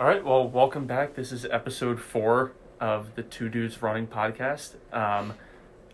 [0.00, 1.14] All right, well, welcome back.
[1.14, 4.76] This is episode four of the Two Dudes Running podcast.
[4.94, 5.34] Um,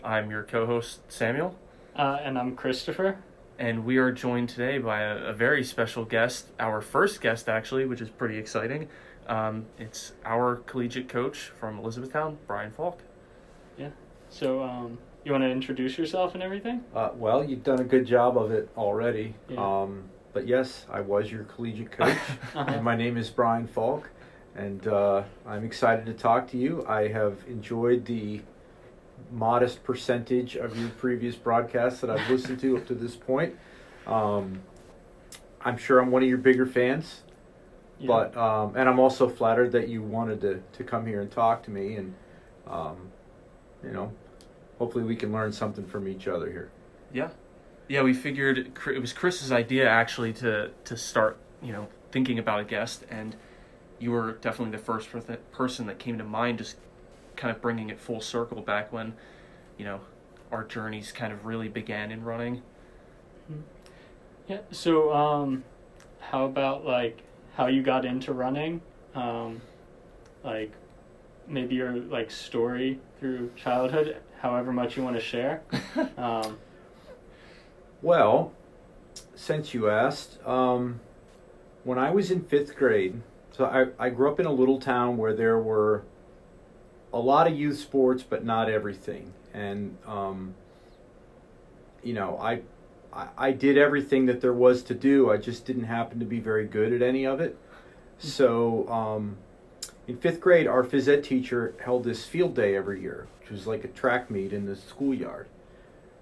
[0.04, 1.56] I'm your co host, Samuel,
[1.96, 3.19] Uh, and I'm Christopher.
[3.58, 7.84] and we are joined today by a, a very special guest, our first guest, actually,
[7.84, 8.88] which is pretty exciting.
[9.27, 13.00] Um, it's our collegiate coach from Elizabethtown, Brian Falk.
[13.77, 13.88] Yeah.
[14.29, 16.84] So, um, you want to introduce yourself and everything?
[16.95, 19.34] Uh, well, you've done a good job of it already.
[19.48, 19.57] Yeah.
[19.82, 22.14] Um, but yes, I was your collegiate coach.
[22.55, 24.11] And my name is Brian Falk,
[24.55, 26.84] and uh, I'm excited to talk to you.
[26.87, 28.43] I have enjoyed the
[29.33, 33.57] modest percentage of your previous broadcasts that I've listened to up to this point.
[34.07, 34.60] Um,
[35.62, 37.23] I'm sure I'm one of your bigger fans,
[37.98, 38.09] Yeah.
[38.09, 41.62] but um, and I'm also flattered that you wanted to, to come here and talk
[41.62, 42.15] to me, and
[42.66, 43.09] um,
[43.82, 44.12] you know,
[44.79, 46.68] hopefully we can learn something from each other here.
[47.10, 47.30] Yeah,
[47.88, 48.02] yeah.
[48.02, 52.64] We figured it was Chris's idea actually to to start, you know, thinking about a
[52.64, 53.36] guest, and
[53.98, 55.09] you were definitely the first
[55.52, 56.59] person that came to mind.
[56.59, 56.76] Just
[57.37, 59.15] kind of bringing it full circle back when,
[59.76, 60.01] you know,
[60.51, 62.62] our journeys kind of really began in running.
[64.48, 64.60] yeah.
[64.71, 65.65] So, um,
[66.21, 67.21] how about like
[67.54, 68.81] how you got into running?
[69.15, 69.60] Um,
[70.44, 70.72] like
[71.48, 75.62] maybe your like story through childhood, however much you want to share.
[76.19, 76.59] Um,
[78.06, 78.53] Well,
[79.34, 81.00] since you asked, um,
[81.82, 85.16] when I was in fifth grade, so I, I grew up in a little town
[85.16, 86.04] where there were
[87.12, 89.32] a lot of youth sports, but not everything.
[89.53, 90.54] And, um,
[92.04, 92.60] you know, I,
[93.12, 95.32] I, I did everything that there was to do.
[95.32, 97.59] I just didn't happen to be very good at any of it.
[98.19, 99.37] So, um,
[100.06, 103.66] in fifth grade, our phys ed teacher held this field day every year, which was
[103.66, 105.49] like a track meet in the schoolyard.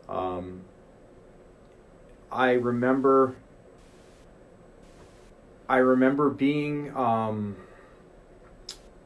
[0.08, 0.62] Um,
[2.34, 3.36] I remember
[5.68, 7.56] I remember being um,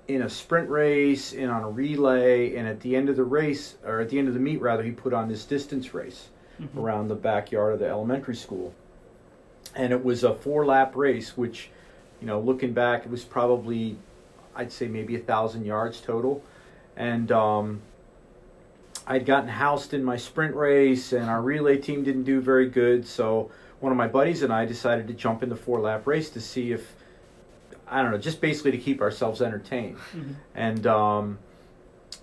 [0.08, 3.76] in a sprint race and on a relay and at the end of the race
[3.84, 6.30] or at the end of the meet rather he put on this distance race
[6.60, 6.76] mhm.
[6.76, 8.74] around the backyard of the elementary school.
[9.76, 11.70] And it was a four lap race, which,
[12.20, 13.98] you know, looking back, it was probably,
[14.56, 16.42] I'd say maybe a thousand yards total.
[16.96, 17.82] And um,
[19.08, 23.06] I'd gotten housed in my sprint race, and our relay team didn't do very good.
[23.06, 26.28] So one of my buddies and I decided to jump in the four lap race
[26.30, 26.94] to see if,
[27.88, 30.34] I don't know, just basically to keep ourselves entertained Mhm.
[30.54, 31.38] and um,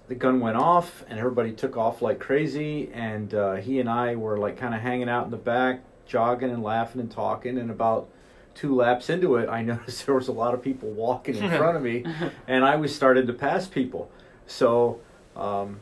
[0.07, 4.16] the gun went off and everybody took off like crazy and uh, he and i
[4.16, 7.72] were like kind of hanging out in the back jogging and laughing and talking and
[7.72, 8.07] about
[8.53, 11.75] two laps into it i noticed there was a lot of people walking in front
[11.75, 12.06] of me
[12.47, 14.12] and i was starting to pass people
[14.46, 15.00] so
[15.35, 15.79] um,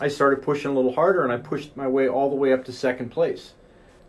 [0.00, 2.64] i started pushing a little harder and i pushed my way all the way up
[2.64, 3.52] to second place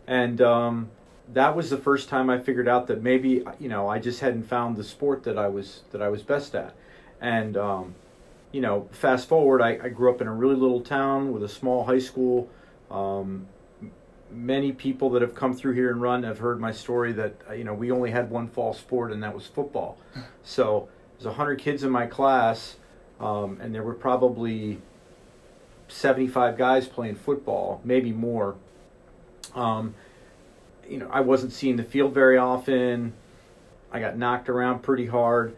[0.06, 0.90] and um,
[1.32, 4.42] that was the first time i figured out that maybe you know i just hadn't
[4.42, 6.74] found the sport that i was that i was best at
[7.20, 7.94] and um,
[8.52, 11.48] you know, fast forward, I, I grew up in a really little town with a
[11.48, 12.48] small high school.
[12.90, 13.46] Um,
[14.30, 17.54] many people that have come through here and run have heard my story that, uh,
[17.54, 19.98] you know, we only had one fall sport and that was football.
[20.44, 22.74] So there's 100 kids in my class,
[23.20, 24.80] um, and there were probably
[25.92, 28.56] 75 guys playing football, maybe more.
[29.54, 29.94] Um,
[30.88, 33.12] you know, I wasn't seeing the field very often.
[33.92, 35.54] I got knocked around pretty hard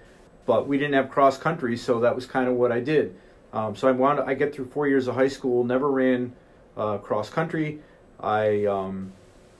[0.46, 3.16] but we didn't have cross country, so that was kind of what I did.
[3.52, 6.34] Um, so I wound I get through four years of high school, never ran
[6.76, 7.80] uh, cross country.
[8.20, 9.12] I um,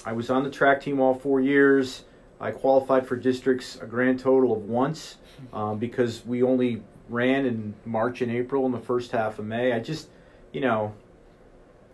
[0.04, 2.04] I was on the track team all four years.
[2.40, 5.16] I qualified for districts a grand total of once
[5.52, 9.72] um, because we only ran in March and April and the first half of May.
[9.72, 10.08] I just,
[10.54, 10.94] you know,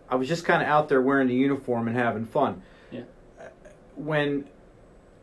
[0.07, 2.61] I was just kind of out there wearing the uniform and having fun.
[2.91, 3.01] Yeah.
[3.95, 4.47] When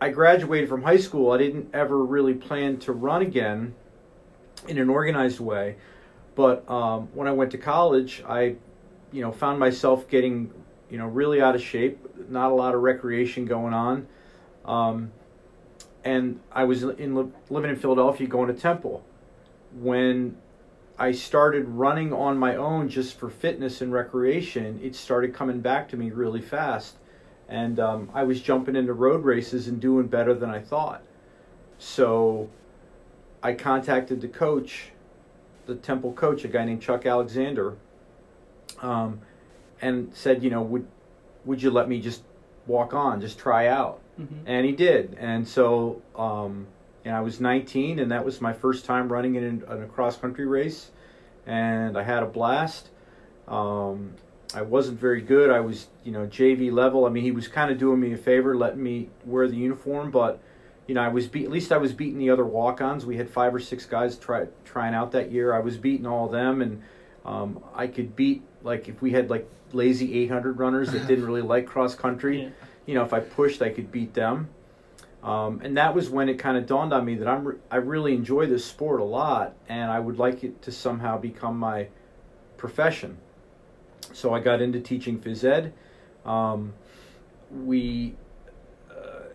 [0.00, 3.75] I graduated from high school, I didn't ever really plan to run again
[4.66, 5.76] in an organized way.
[6.34, 8.56] But um, when I went to college, I,
[9.12, 10.53] you know, found myself getting,
[10.91, 12.05] you know, really out of shape.
[12.28, 14.06] Not a lot of recreation going on,
[14.65, 15.12] um,
[16.05, 19.05] and I was in living in Philadelphia, going to Temple.
[19.73, 20.37] When
[20.99, 25.89] I started running on my own just for fitness and recreation, it started coming back
[25.91, 26.97] to me really fast
[27.49, 31.03] and um, I was jumping into road races and doing better than I thought.
[31.79, 32.50] So
[33.43, 34.91] I contacted the coach,
[35.67, 37.77] the Temple coach, a guy named Chuck Alexander,
[38.83, 39.21] um,
[39.81, 40.87] and said, you know, would
[41.44, 42.23] would you let me just
[42.67, 44.01] walk on, just try out?
[44.21, 44.43] Mhm.
[44.44, 45.17] And he did.
[45.19, 46.67] And so, um,
[47.08, 50.19] and I was 19, and that was my first time running in, an- a cross
[50.19, 50.90] country race,
[51.46, 52.90] and I had a blast.
[53.49, 54.12] Um,
[54.52, 55.50] I wasn't very good.
[55.50, 57.06] I was, you know, JV level.
[57.06, 60.10] I mean, he was kind of doing me a favor, letting me wear the uniform,
[60.10, 60.38] but,
[60.87, 61.46] you know, I was beat.
[61.46, 63.06] At least I was beating the other walk-ons.
[63.06, 65.55] We had five or six guys try trying out that year.
[65.55, 66.82] I was beating all of them, and
[67.25, 71.40] um, I could beat like if we had like lazy 800 runners that didn't really
[71.43, 72.43] like cross country.
[72.43, 72.49] Yeah.
[72.84, 74.50] You know, if I pushed, I could beat them.
[75.23, 77.76] Um, and that was when it kind of dawned on me that I'm re- I
[77.76, 81.88] really enjoy this sport a lot, and I would like it to somehow become my
[82.56, 83.19] profession.
[84.12, 85.73] So I got into teaching phys ed.
[86.25, 86.75] Um,
[87.50, 88.15] we
[88.91, 89.31] uh,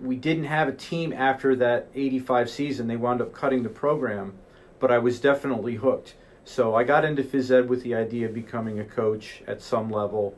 [0.00, 2.86] we didn't have a team after that 85 season.
[2.86, 4.34] They wound up cutting the program,
[4.78, 6.14] but I was definitely hooked.
[6.44, 9.90] So I got into phys ed with the idea of becoming a coach at some
[9.90, 10.36] level,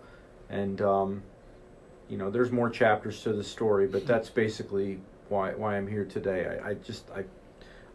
[0.49, 1.23] and um,
[2.09, 6.05] you know, there's more chapters to the story, but that's basically why why I'm here
[6.05, 6.59] today.
[6.63, 7.25] I, I just I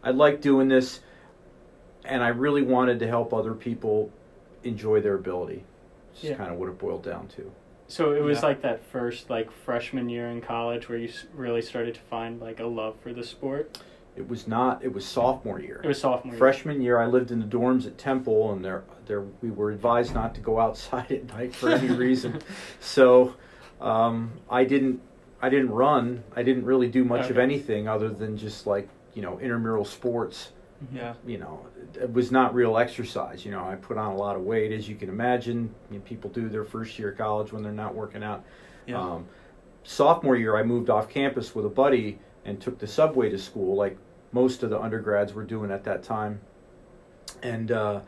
[0.02, 1.00] I like doing this,
[2.04, 4.10] and I really wanted to help other people
[4.64, 5.64] enjoy their ability.
[6.12, 6.34] It's Yeah.
[6.34, 7.50] kind of what it boiled down to.
[7.88, 8.46] So it was Yeah.
[8.46, 12.60] like that first like freshman year in college where you really started to find like
[12.60, 13.78] a love for the sport.
[14.16, 14.82] It was not.
[14.84, 15.80] It was sophomore year.
[15.84, 16.38] It was sophomore year.
[16.38, 20.14] Freshman year, I lived in the dorms at Temple, and there, there, we were advised
[20.14, 22.40] not to go outside at night for any reason.
[22.80, 23.34] so,
[23.80, 25.00] um, I didn't,
[25.40, 26.22] I didn't run.
[26.36, 30.52] I didn't really do much of anything other than just like you know intramural sports.
[30.84, 30.96] Mhm.
[30.96, 31.14] Yeah.
[31.26, 33.44] You know, it, it was not real exercise.
[33.44, 35.74] You know, I put on a lot of weight, as you can imagine.
[35.90, 38.44] You know, people do their first year of college when they're not working out.
[38.86, 39.00] Yeah.
[39.00, 39.26] Um,
[39.82, 43.76] sophomore year, I moved off campus with a buddy and took the subway to school,
[43.76, 43.98] like
[44.32, 46.40] most of the undergrads were doing at that time.
[47.42, 48.00] And uh,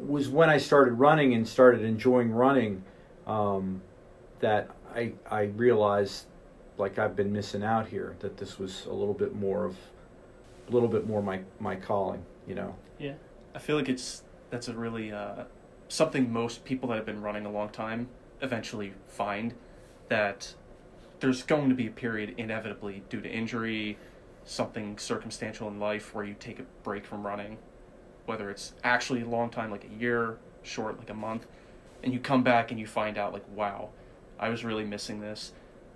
[0.00, 2.84] was when I started running and started enjoying running
[3.26, 3.82] um,
[4.40, 6.26] that I I realized
[6.76, 8.16] like I've been missing out here.
[8.20, 9.76] That this was a little bit more of
[10.68, 12.24] a little bit more my my calling.
[12.46, 12.76] You know.
[12.98, 13.14] Yeah.
[13.54, 15.44] I feel like it's that's a really uh,
[15.88, 18.08] something most people that have been running a long time
[18.40, 19.54] eventually find
[20.08, 20.54] that
[21.20, 23.96] there's going to be a period inevitably due to injury,
[24.44, 27.56] something circumstantial in life where you take a break from running,
[28.26, 31.46] whether it's actually a long time like a year, short like a month,
[32.02, 33.88] and you come back and you find out like wow,
[34.38, 35.52] I was really missing this.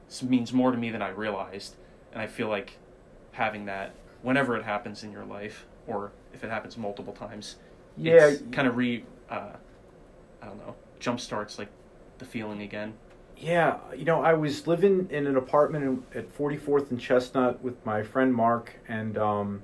[0.09, 1.77] This means more to me than I realized,
[2.13, 2.79] and I feel like
[3.33, 7.57] having that whenever it happens in your life or if it happens multiple times
[7.97, 8.35] Yeah.
[8.51, 9.53] kind of re uh,
[10.43, 11.69] i don't know jump starts like
[12.19, 12.95] the feeling again
[13.37, 17.77] Yeah, you know, I was living in an apartment in, at 44th and Chestnut with
[17.87, 19.63] my friend Mark, and um,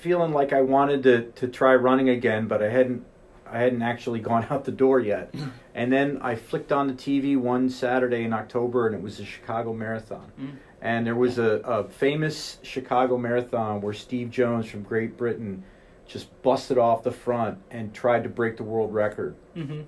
[0.00, 3.04] feeling like I wanted to, to try running again, but I hadn't
[3.52, 5.34] I hadn't actually gone out the door yet.
[5.74, 9.24] and then I flicked on the TV one Saturday in October, and it was the
[9.24, 10.32] Chicago Marathon.
[10.40, 10.56] Mm.
[10.80, 15.62] And there was a, a famous Chicago Marathon where Steve Jones from Great Britain
[16.06, 19.82] just busted off the front and tried to break the world record Mm-hmm.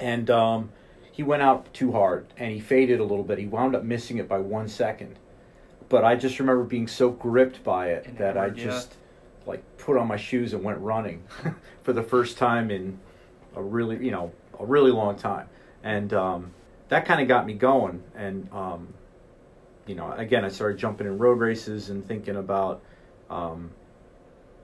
[0.00, 0.70] and um,
[1.12, 3.38] he went out too hard and he faded a little bit.
[3.38, 5.18] He wound up missing it by one second.
[5.88, 8.90] But I just remember being so gripped by it that I just.
[8.90, 8.96] yeah.
[9.44, 11.22] Just like put on my shoes and went running
[11.82, 12.98] for the first time in
[13.56, 15.48] a really you know a really long time,
[15.82, 16.52] and um,
[16.88, 18.02] that kind of got me going.
[18.14, 18.94] And um,
[19.86, 22.82] you know, again, I started jumping in road races and thinking about.
[23.30, 23.70] Um,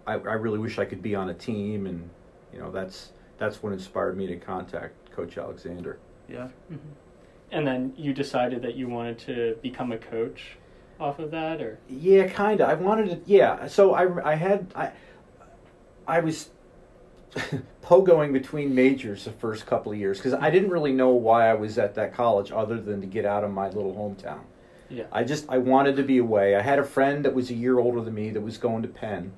[0.06, 2.08] I, I really wish I could be on a team, and
[2.52, 5.98] you know that's that's what inspired me to contact Coach Alexander.
[6.28, 6.92] yeah Mm-hmm.
[7.52, 10.56] And then you decided that you wanted to become a coach
[11.00, 12.68] off of that, or Yeah, kind of.
[12.68, 13.20] I wanted to.
[13.30, 14.92] Yeah, so I I had I
[16.06, 16.50] I was
[17.82, 21.54] pogoing between majors the first couple of years because I didn't really know why I
[21.54, 24.40] was at that college other than to get out of my little hometown.
[24.88, 26.56] yeah, I just I wanted to be away.
[26.56, 28.88] I had a friend that was a year older than me that was going to
[28.88, 29.32] Penn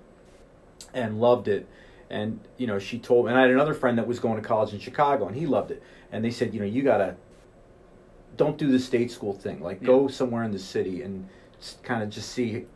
[0.94, 1.68] and loved it.
[2.10, 4.72] And you know, she told and I had another friend that was going to college
[4.72, 5.82] in Chicago and he loved it.
[6.10, 7.16] And they said, you know, you got to
[8.36, 9.60] don't do the state school thing.
[9.60, 11.28] Like go somewhere in the city and
[11.82, 12.66] kind of just see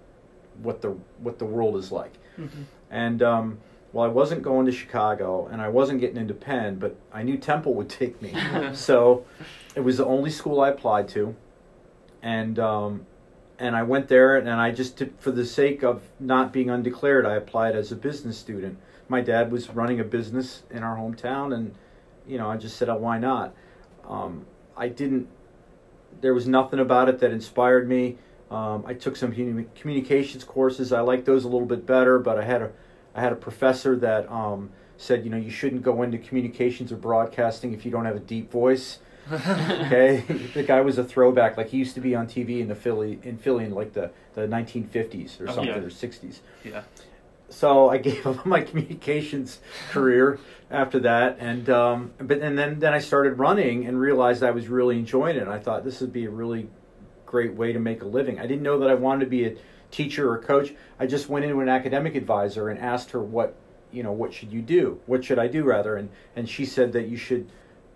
[0.62, 2.14] what the what the world is like.
[2.38, 2.62] mm-hmm.
[2.90, 3.58] And um,
[3.92, 7.36] well, I wasn't going to Chicago, and I wasn't getting into Penn, but I knew
[7.36, 8.34] Temple would take me.
[8.74, 9.24] so
[9.74, 11.34] it was the only school I applied to,
[12.22, 13.06] and um,
[13.58, 17.24] and I went there, and I just did, for the sake of not being undeclared,
[17.24, 18.78] I applied as a business student.
[19.08, 21.74] My dad was running a business in our hometown, and
[22.26, 23.54] you know I just said, oh, why not?
[24.08, 25.28] Um, I didn't.
[26.20, 28.18] There was nothing about it that inspired me.
[28.50, 29.32] Um, I took some
[29.74, 30.92] communications courses.
[30.92, 32.70] I liked those a little bit better, but I had a
[33.14, 36.96] I had a professor that um, said, you know, you shouldn't go into communications or
[36.96, 38.98] broadcasting if you don't have a deep voice.
[39.32, 40.22] Okay,
[40.54, 41.56] the guy was a throwback.
[41.56, 44.10] Like he used to be on TV in the Philly in Philly in like the
[44.34, 45.78] the 1950s or Oh, something yeah.
[45.80, 46.38] or 60s.
[46.64, 46.82] yeah
[47.48, 49.60] so I gave up my communications
[49.90, 50.38] career
[50.70, 54.68] after that, and um, but and then then I started running and realized I was
[54.68, 55.42] really enjoying it.
[55.42, 56.68] And I thought this would be a really
[57.26, 58.38] great way to make a living.
[58.38, 59.56] I didn't know that I wanted to be a
[59.90, 60.74] teacher or coach.
[60.98, 63.54] I just went into an academic advisor and asked her what
[63.92, 65.00] you know what should you do?
[65.06, 65.96] What should I do rather?
[65.96, 67.50] And and she said that you should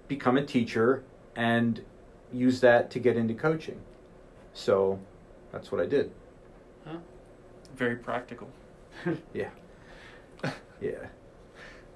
[0.08, 1.04] become a teacher
[1.36, 1.84] and
[2.32, 3.80] use that to get into coaching.
[4.52, 4.98] So
[5.52, 6.10] that's what I did.
[6.86, 6.98] Huh?
[7.76, 8.48] Very practical.
[9.34, 9.50] Yeah.
[10.80, 11.08] Yeah.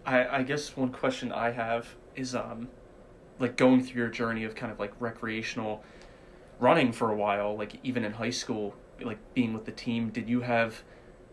[0.04, 2.68] I, I guess one question I have is um
[3.38, 5.82] like going through your journey of kind of like recreational
[6.64, 10.30] running for a while, like even in high school, like being with the team, did
[10.30, 10.82] you have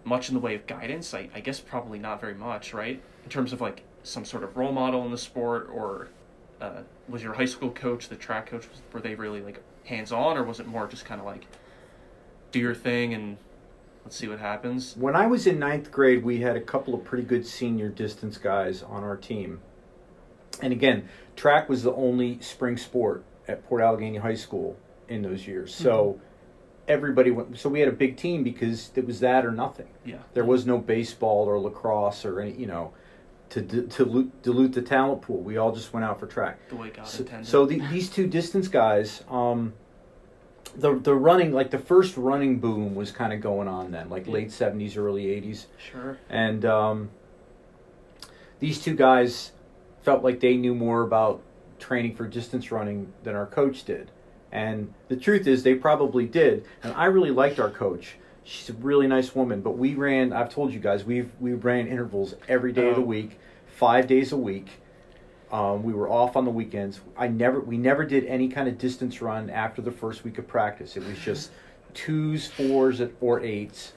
[0.03, 1.13] much in the way of guidance?
[1.13, 3.01] I, I guess probably not very much, right?
[3.23, 6.09] In terms of like some sort of role model in the sport or
[6.59, 10.37] uh, was your high school coach, the track coach, were they really like hands on
[10.37, 11.45] or was it more just kind of like
[12.51, 13.37] do your thing and
[14.03, 14.97] let's see what happens?
[14.97, 18.37] When I was in ninth grade, we had a couple of pretty good senior distance
[18.37, 19.61] guys on our team.
[20.61, 21.07] And again,
[21.37, 24.77] track was the only spring sport at Port Allegany High School
[25.11, 25.73] in those years.
[25.75, 26.19] So
[26.87, 27.59] everybody went.
[27.59, 29.87] So we had a big team because it was that or nothing.
[30.05, 30.17] Yeah.
[30.33, 32.93] There was no baseball or lacrosse or any, you know,
[33.49, 35.41] to d- to dilute, dilute the talent pool.
[35.41, 36.57] We all just went out for track.
[36.69, 37.47] The way God So, intended.
[37.47, 39.73] so the, these two distance guys, um,
[40.75, 44.25] the the running like the first running boom was kind of going on then, like
[44.27, 46.17] late seventies, early eighties, sure.
[46.29, 47.09] and um,
[48.59, 49.51] these two guys
[50.01, 51.41] felt like they knew more about
[51.77, 54.11] training for distance running than our coach did.
[54.51, 56.65] And the truth is, they probably did.
[56.83, 58.15] And I really liked our coach.
[58.43, 59.61] She's a really nice woman.
[59.61, 60.33] But we ran.
[60.33, 63.05] I've told you guys we've we ran intervals every day of the Oh.
[63.05, 64.67] week, five days a week.
[65.51, 67.01] Um, we were off on the weekends.
[67.17, 70.47] I never we never did any kind of distance run after the first week of
[70.47, 70.97] practice.
[70.97, 71.51] It was just
[71.93, 73.93] twos, fours, or eights,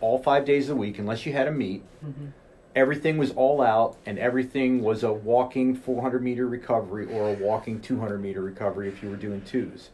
[0.00, 2.26] all five days a week, unless you had a meet Mm-hmm.
[2.74, 7.80] Everything was all out and everything was a walking 400 meter recovery or a walking
[7.80, 9.90] 200 meter recovery if you were doing twos.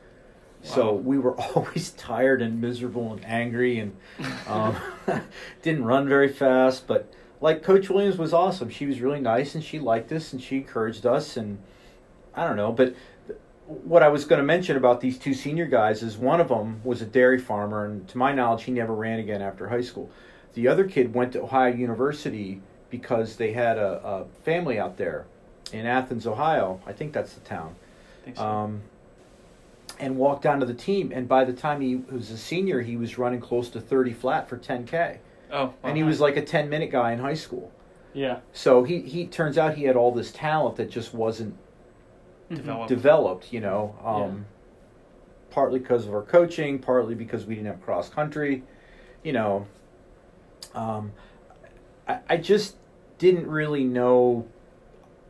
[0.62, 3.96] So we were always tired and miserable and angry and
[4.46, 4.76] um,
[5.62, 8.70] didn't run very fast but like coach williams was awesome.
[8.70, 11.58] She was really nice and she liked us and she encouraged us and
[12.32, 12.94] i don't know but
[13.66, 16.80] what i was going to mention about these two senior guys is one of them
[16.84, 20.08] was a dairy farmer and to my knowledge he never ran again after high school.
[20.54, 22.60] The other kid went to ohio university
[22.90, 25.24] because they had a, a family out there
[25.72, 27.74] in athens ohio i think that's the town
[28.20, 28.44] I think so.
[28.46, 28.82] um,
[29.98, 31.12] and walked down to the team.
[31.14, 34.48] And by the time he was a senior, he was running close to 30 flat
[34.48, 35.18] for 10K.
[35.52, 37.70] oh, And he was like a 10 minute guy in high school.
[38.14, 38.38] Yeah.
[38.54, 41.54] So he, he turns out he had all this talent that just wasn't
[42.50, 42.56] Mhm.
[42.56, 42.88] Developed.
[42.88, 43.94] developed, you know.
[44.02, 44.46] Um,
[45.50, 48.62] Partly because of our coaching, partly because we didn't have cross country,
[49.22, 49.66] you know.
[50.74, 51.12] Um,
[52.08, 52.76] I, I just
[53.20, 54.48] didn't really know.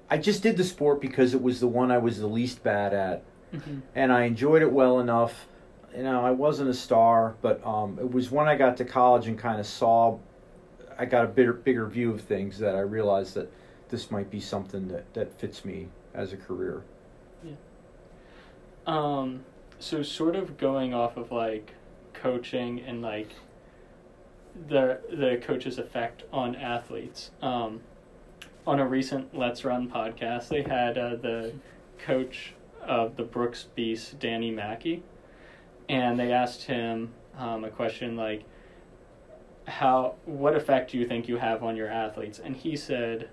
[0.09, 2.95] I just did the sport because it was the one I was the least bad
[2.95, 3.83] at Mhm.
[3.97, 5.47] and I enjoyed it well enough.
[5.95, 9.27] You know, I wasn't a star, but um, it was when I got to college
[9.27, 10.19] and kind of saw,
[10.97, 13.51] I got a bigger bigger view of things that I realized that
[13.89, 16.83] this might be something that that fits me as a career.
[17.45, 17.53] Yeah.
[18.87, 19.41] Um,
[19.81, 21.75] so sort of going off of like
[22.13, 23.31] coaching and like
[24.69, 27.31] the the coach's effect on athletes.
[27.43, 27.81] Um,
[28.67, 31.53] on a recent Let's Run podcast, they had uh, the
[31.99, 35.03] coach of the Brooks Beast, Danny Mackey,
[35.89, 38.45] and they asked him um, a question like,
[39.67, 40.15] "How?
[40.27, 43.29] What effect do you think you have on your athletes?" And he said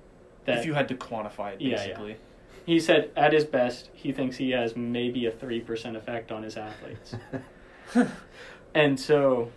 [0.45, 2.13] that if you had to quantify it, Yeah, yeah.
[2.65, 6.43] he said at his best, he thinks he has maybe a three percent effect on
[6.43, 7.15] his athletes.
[8.73, 9.49] And so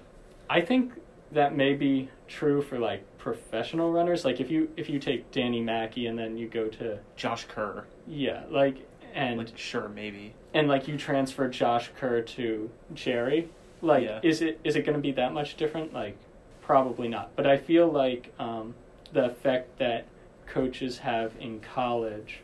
[0.49, 0.93] I think
[1.33, 4.25] that may be true for like professional runners.
[4.25, 7.85] Like if you if you take Danny Mackey and then you go to Josh Kerr,
[8.07, 10.35] yeah, like and like sure, maybe.
[10.55, 13.49] and like you transfer Josh Kerr to Jerry,
[13.83, 14.21] like Yeah.
[14.23, 15.93] is it is it going to be that much different?
[15.93, 16.17] Like
[16.63, 17.35] probably not.
[17.37, 18.75] But I feel like um,
[19.13, 20.07] the effect that
[20.47, 22.41] coaches have in college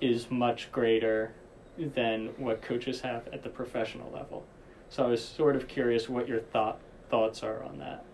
[0.00, 1.32] is much greater
[1.78, 4.44] than what coaches have at the professional level.
[4.90, 8.04] So I was sort of curious what your thought thoughts are on that.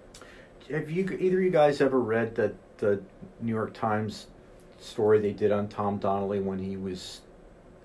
[0.70, 3.00] Have you either of you guys ever read that the
[3.40, 4.28] New York Times
[4.80, 7.20] story they did on Tom Donnelly when he was,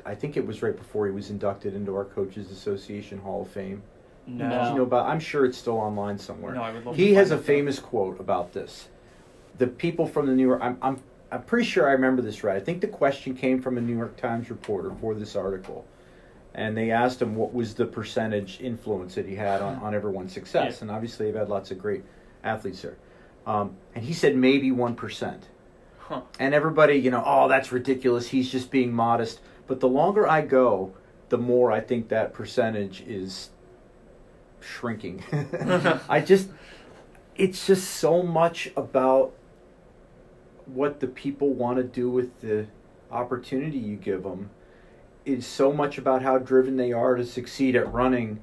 [0.06, 3.50] I think it was right before he was inducted into our Coaches Association Hall of
[3.50, 3.82] Fame.
[4.28, 4.50] No.
[4.50, 5.08] Did you know about?
[5.08, 6.54] I'm sure it's still online somewhere.
[6.56, 6.96] no, I would love.
[6.96, 8.88] he has a famous quote about this.
[9.58, 12.56] The people from the New York, I'm, I'm, I'm pretty sure I remember this right.
[12.56, 15.86] I think the question came from a New York Times reporter for this article,
[16.56, 20.34] and they asked him what was the percentage influence that he had on, on everyone's
[20.34, 20.78] success.
[20.78, 20.82] Yeah.
[20.84, 22.04] And obviously, they've had lots of great
[22.44, 22.98] athletes there.
[23.46, 25.50] um, and he said maybe one percent.
[26.00, 26.22] Huh.
[26.40, 28.28] And everybody, you know, oh, that's ridiculous.
[28.30, 29.42] He's just being modest.
[29.68, 30.94] But the longer I go,
[31.30, 33.50] the more I think that percentage is
[34.60, 35.24] shrinking.
[36.10, 36.50] I just,
[37.36, 39.34] it's just so much about
[40.68, 42.68] what the people want to do with the
[43.12, 44.52] opportunity you give them.
[45.26, 48.40] It's so much about how driven they are to succeed at running.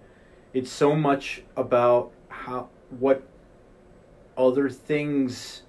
[0.52, 3.22] It's so much about how what
[4.36, 5.62] other things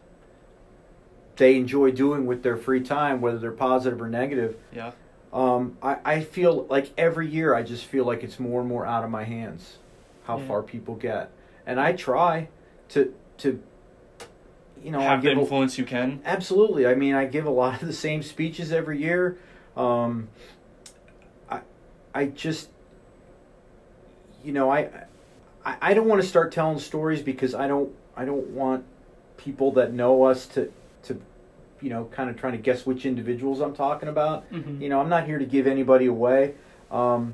[1.36, 4.55] they enjoy doing with their free time, whether they're positive or negative.
[4.74, 4.91] Yeah.
[5.32, 8.86] Um, I, I feel like every year I just feel like it's more and more
[8.86, 9.77] out of my hands
[10.25, 10.48] how Yeah.
[10.48, 11.32] far people get.
[11.65, 12.50] And I try
[12.89, 13.62] to to
[14.84, 16.22] you know Have the give a- influence you can.
[16.25, 16.86] Absolutely.
[16.86, 19.38] I mean, I give a lot of the same speeches every year.
[19.77, 20.27] Um,
[22.13, 22.70] I just,
[24.43, 24.89] you know, I,
[25.65, 28.86] I, I don't want to start telling stories because I don't, I don't want
[29.38, 30.72] people that know us to,
[31.03, 31.20] to,
[31.82, 34.50] you know, kind of trying to guess which individuals I'm talking about.
[34.51, 34.79] Mhm.
[34.82, 36.53] You know, I'm not here to give anybody away.
[36.91, 37.34] Um,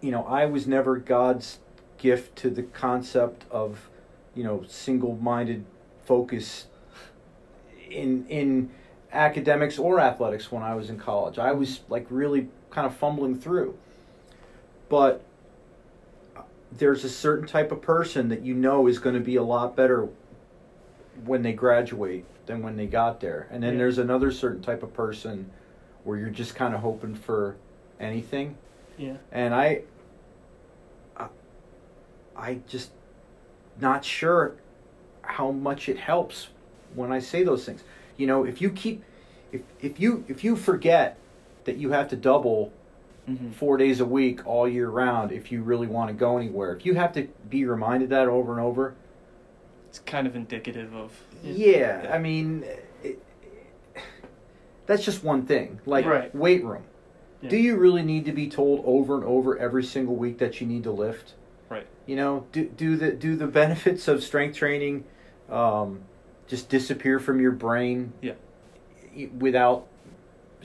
[0.00, 1.58] you know, I was never God's
[1.98, 3.88] gift to the concept of,
[4.34, 5.64] you know, single-minded
[6.04, 6.66] focus
[7.90, 8.70] in in
[9.12, 11.38] academics or athletics when I was in college.
[11.38, 13.76] I was like really kind of fumbling through.
[14.88, 15.22] But
[16.76, 19.76] there's a certain type of person that you know is going to be a lot
[19.76, 20.08] better
[21.24, 23.46] when they graduate than when they got there.
[23.50, 23.78] And then Yeah.
[23.78, 25.50] there's another certain type of person
[26.02, 27.56] where you're just kind of hoping for
[28.00, 28.56] anything.
[28.98, 29.16] Yeah.
[29.32, 29.82] And I
[31.16, 31.28] I,
[32.36, 32.90] I just
[33.80, 34.56] not sure
[35.22, 36.48] how much it helps
[36.94, 37.82] when I say those things.
[38.16, 39.02] You know, if you keep
[39.52, 41.16] if if you if you forget
[41.64, 42.72] that you have to double
[43.26, 46.76] hmm four days a week all year round if you really want to go anywhere.
[46.76, 48.94] If you have to be reminded that over and over,
[49.88, 51.10] It's kind of indicative of.
[51.42, 52.12] yeah, Yeah.
[52.14, 52.64] I mean,
[53.02, 53.22] it,
[54.86, 55.80] that's just one thing.
[55.86, 56.34] Like Right.
[56.34, 56.82] weight room.
[57.40, 57.48] Yeah.
[57.50, 60.66] Do you really need to be told over and over every single week that you
[60.66, 61.32] need to lift?
[61.70, 61.86] Right.
[62.06, 65.04] You know, do do the do the benefits of strength training
[65.48, 66.00] um,
[66.46, 68.12] just disappear from your brain?
[68.20, 68.34] Yeah.
[69.38, 69.86] Without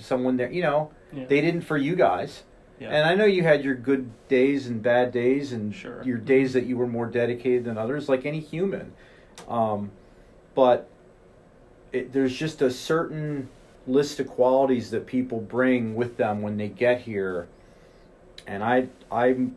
[0.01, 1.25] someone there, you know, Yeah.
[1.25, 2.43] they didn't for you guys.
[2.79, 2.89] Yeah.
[2.89, 6.01] And I know you had your good days and bad days, and Sure.
[6.03, 8.93] your days that you were more dedicated than others, like any human.
[9.49, 9.91] Um,
[10.55, 10.87] but
[11.91, 13.49] it, there's just a certain
[13.87, 17.47] list of qualities that people bring with them when they get here,
[18.47, 19.49] and I, I, you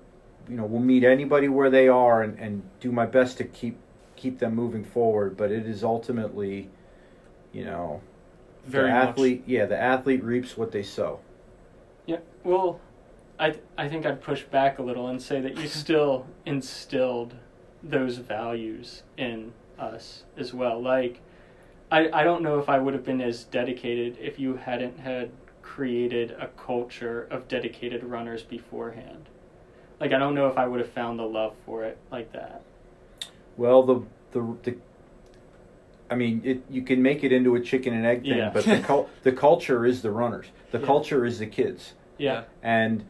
[0.48, 3.76] know, will meet anybody where they are and, and do my best to keep
[4.16, 5.36] keep them moving forward.
[5.36, 6.68] But it is ultimately,
[7.52, 8.00] you know,
[8.64, 9.08] Very the much.
[9.08, 9.42] athlete.
[9.46, 11.20] Yeah, the athlete reaps what they sow.
[12.06, 12.18] Yeah.
[12.44, 12.80] Well,
[13.38, 17.34] I I think I'd push back a little and say that you still instilled
[17.82, 20.80] those values in us as well.
[20.80, 21.20] Like
[21.90, 25.30] I I don't know if I would have been as dedicated if you hadn't had
[25.62, 29.28] created a culture of dedicated runners beforehand.
[30.00, 32.62] Like I don't know if I would have found the love for it like that.
[33.56, 34.76] Well, the the the.
[36.12, 38.50] I mean, it you can make it into a chicken and egg thing, Yeah.
[38.52, 40.46] but the cul- the culture is the runners.
[40.70, 40.86] The Yeah.
[40.86, 42.44] culture is the kids, Yeah.
[42.62, 43.04] and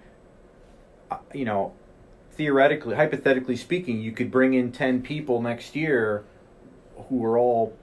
[1.11, 1.73] uh, you know,
[2.31, 6.25] theoretically, hypothetically speaking, you could bring in ten people next year,
[7.09, 7.75] who are all,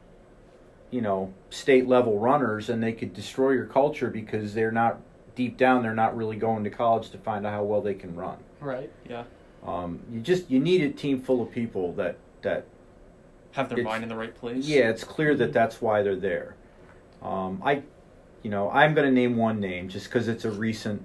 [0.90, 5.00] you know, state level runners, and they could destroy your culture because they're not
[5.36, 5.84] deep down.
[5.84, 8.38] They're not really going to college to find out how well they can run.
[8.62, 8.90] Right.
[9.10, 9.24] Yeah.
[9.66, 12.66] Um, you just you need a team full of people that that
[13.54, 14.66] Have their It's- mind in the right place.
[14.68, 15.54] Yeah, it's clear that Mhm.
[15.54, 16.56] that's why they're there.
[17.22, 17.84] Um, I,
[18.44, 21.04] you know, I'm going to name one name just because it's a recent.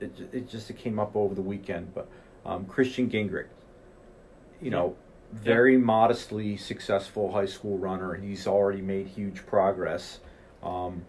[0.00, 2.06] It, it just it came up over the weekend, but
[2.44, 3.46] um, Christian Gingrich.
[4.60, 4.94] You know,
[5.32, 8.14] very modestly successful high school runner.
[8.14, 10.20] He's already made huge progress.
[10.62, 11.04] Um,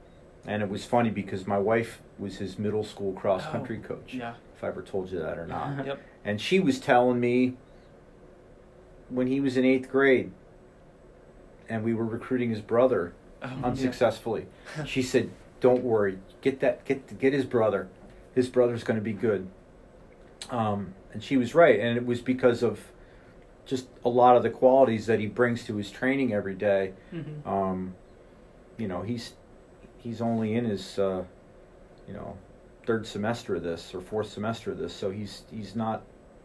[0.46, 4.14] and it was funny because my wife was his middle school cross country Oh, coach.
[4.14, 4.34] Yeah.
[4.56, 5.86] If I ever told you that or not.
[5.86, 6.02] Yep.
[6.26, 7.56] And she was telling me
[9.10, 10.32] when he was in eighth grade
[11.70, 14.48] and we were recruiting his brother Um, unsuccessfully.
[14.86, 17.88] She said, "Don't worry, get that get get his brother.
[18.34, 19.48] His brother's going to be good."
[20.50, 22.92] Um, and she was right, and it was because of
[23.66, 26.94] just a lot of the qualities that he brings to his training every day.
[27.14, 27.48] Mm-hmm.
[27.48, 27.96] Um,
[28.78, 29.34] you know, he's
[29.98, 31.24] he's only in his uh,
[32.08, 32.38] you know
[32.86, 36.04] third semester of this or fourth semester of this, so he's he's not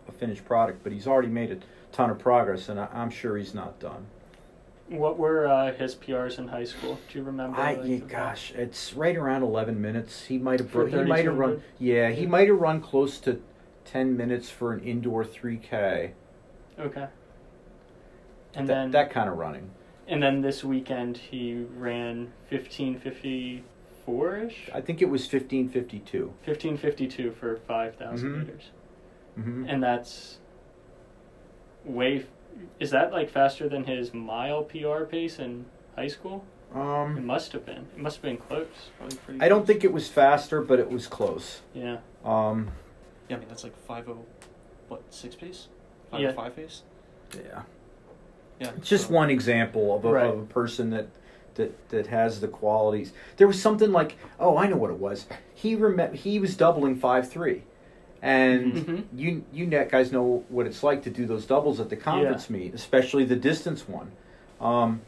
[0.08, 1.58] a finished product, but he's already made a
[1.92, 4.06] ton of progress, and I, I'm sure he's not done.
[4.88, 6.99] What were uh, his PRs in high school?
[7.11, 7.59] Do you remember?
[7.59, 10.27] I like, yeah, gosh, it's right around eleven minutes.
[10.27, 13.40] He might have he might have run yeah he might have run close to
[13.85, 16.12] ten minutes for an indoor three k.
[16.79, 17.07] Okay.
[18.55, 19.71] And that, then that kind of running.
[20.07, 23.64] and then this weekend he ran fifteen fifty
[24.05, 24.68] four ish.
[24.75, 26.35] I think it was fifteen fifty two.
[26.45, 28.38] Fifteen fifty two for five thousand Mhm.
[28.40, 28.71] meters,
[29.38, 29.64] Mm-hmm.
[29.68, 30.38] and that's
[31.85, 32.27] way.
[32.56, 36.44] F- Is that like faster than his mile PR pace in high school?
[36.74, 37.86] Um, It must have been.
[37.94, 38.66] It must have been close.
[38.98, 39.40] Probably pretty.
[39.40, 39.66] I don't close.
[39.68, 41.60] think it was faster, but it was close.
[41.74, 41.98] Yeah.
[42.24, 42.70] Um,
[43.28, 44.24] Yeah, I mean that's like five oh,
[44.88, 45.68] what six pace,
[46.10, 46.30] five Yeah.
[46.30, 46.82] oh five pace.
[47.34, 47.62] yeah.
[48.60, 50.26] Yeah, It's just so- one example of a, Right.
[50.26, 51.08] of a person that,
[51.54, 53.12] that that has the qualities.
[53.36, 55.26] There was something like, oh, I know what it was.
[55.54, 57.64] He rem- he was doubling five three,
[58.22, 59.02] and Mhm.
[59.16, 62.48] you you net guys know what it's like to do those doubles at the conference
[62.48, 64.12] meet, especially the distance one.
[64.61, 65.00] Um,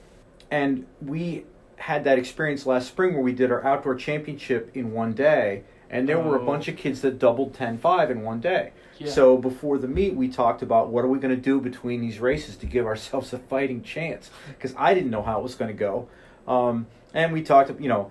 [0.50, 1.44] and we
[1.76, 6.08] had that experience last spring where we did our outdoor championship in one day, and
[6.08, 6.46] there were a Oh.
[6.46, 8.70] bunch of kids that doubled 10-5 in one day.
[8.98, 9.08] Yeah.
[9.08, 12.20] So before the meet, we talked about what are we going to do between these
[12.20, 15.70] races to give ourselves a fighting chance because I didn't know how it was going
[15.70, 16.08] to go,
[16.48, 18.10] um, and we talked, you know,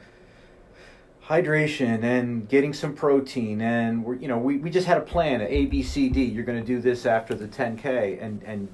[1.28, 5.42] hydration and getting some protein, and we're, you know, we, we just had a plan,
[5.42, 8.68] a b c d You're going to do this after the 10k, and and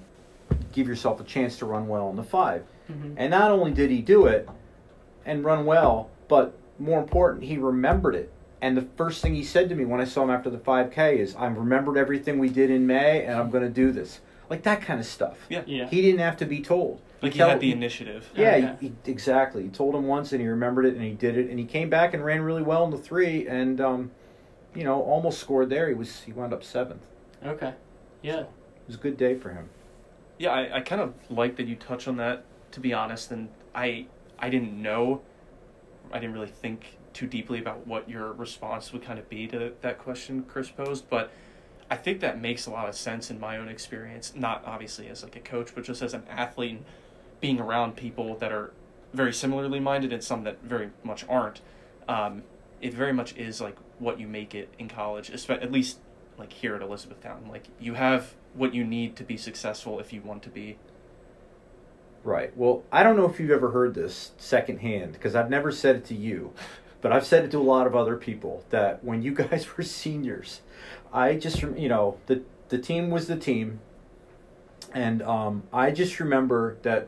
[0.71, 2.63] give yourself a chance to run well in the five.
[2.91, 3.13] Mhm.
[3.17, 4.47] And not only did he do it
[5.25, 8.31] and run well, but more important, he remembered it.
[8.61, 11.17] And the first thing he said to me when I saw him after the 5K
[11.17, 14.19] is, I've remembered everything we did in May and I'm going to do this.
[14.49, 15.37] Like that kind of stuff.
[15.49, 15.63] Yeah.
[15.67, 15.87] Yeah.
[15.87, 17.01] He didn't have to be told.
[17.21, 18.29] like he tell- had the initiative.
[18.35, 18.77] Yeah, Okay.
[18.81, 19.63] he, he- exactly.
[19.63, 21.49] He told him once and he remembered it and he did it.
[21.49, 24.11] And he came back and ran really well in the three and, um,
[24.75, 25.87] you know, almost scored there.
[25.87, 27.01] He was he wound up seventh.
[27.45, 27.73] Okay.
[28.21, 28.41] Yeah.
[28.41, 28.47] It
[28.87, 29.69] was a good day for him.
[30.39, 32.43] Yeah, I, I kind of like that you touch on that.
[32.71, 34.05] To be honest, and I
[34.37, 35.21] I didn't know,
[36.13, 39.73] I didn't really think too deeply about what your response would kind of be to
[39.81, 41.31] that question Chris posed, but
[41.89, 44.33] I think that makes a lot of sense in my own experience.
[44.35, 46.81] Not obviously as like a coach, but just as an athlete,
[47.41, 48.71] being around people that are
[49.13, 51.61] very similarly minded and some that very much aren't.
[52.07, 52.43] Um,
[52.81, 55.99] it very much is like what you make it in college, at least
[56.37, 57.47] like here at Elizabethtown.
[57.49, 60.77] Like you have what you need to be successful if you want to be.
[62.23, 62.55] Right.
[62.55, 66.05] Well, I don't know if you've ever heard this secondhand because I've never said it
[66.05, 66.53] to you,
[67.01, 69.83] but I've said it to a lot of other people that when you guys were
[69.83, 70.61] seniors,
[71.13, 73.79] I just you know the the team was the team,
[74.93, 77.07] and um, I just remember that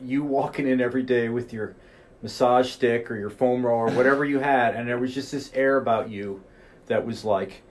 [0.00, 1.74] you walking in every day with your
[2.22, 5.50] massage stick or your foam roller or whatever you had, and there was just this
[5.54, 6.42] air about you
[6.86, 7.62] that was like,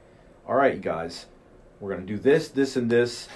[0.47, 1.25] all right, you guys,
[1.79, 3.27] we're gonna do this, this, and this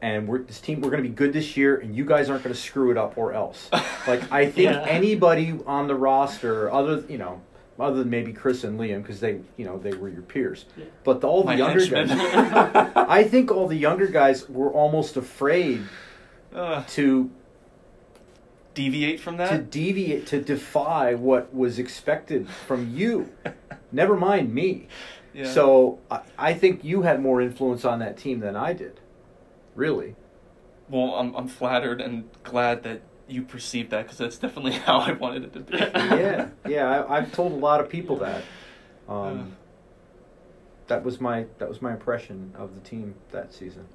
[0.00, 2.44] and we're this team we're going to be good this year and you guys aren't
[2.44, 3.68] going to screw it up or else
[4.06, 4.84] like i think Yeah.
[4.86, 7.40] anybody on the roster other you know
[7.78, 10.84] other than maybe chris and liam because they you know they were your peers Yeah.
[11.04, 12.08] but the, all the My younger henchmen.
[12.08, 15.82] guys i think all the younger guys were almost afraid
[16.54, 17.30] Uh, to
[18.74, 19.50] deviate from that.
[19.50, 19.70] to that.
[19.70, 23.30] deviate to defy what was expected from you
[23.92, 24.86] never mind me
[25.34, 25.50] Yeah.
[25.52, 29.00] so I, I think you had more influence on that team than i did
[29.74, 30.14] really
[30.90, 35.12] well, I'm I'm flattered and glad that you perceived that because that's definitely how I
[35.12, 35.76] wanted it to be.
[35.76, 36.88] yeah, yeah.
[36.88, 38.42] I, I've told a lot of people that.
[39.08, 39.22] Uh.
[39.22, 39.56] Um,
[40.88, 43.86] that was my that was my impression of the team that season.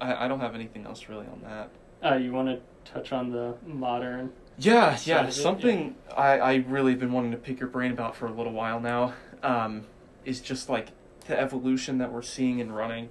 [0.00, 1.70] I, I don't have anything else really on that.
[2.02, 4.32] Uh, you want to touch on the modern?
[4.58, 5.20] Yeah, Side yeah.
[5.20, 8.32] of it, Something I, I really been wanting to pick your brain about for a
[8.32, 9.84] little while now um,
[10.24, 10.88] is just like
[11.26, 13.10] the evolution that we're seeing in running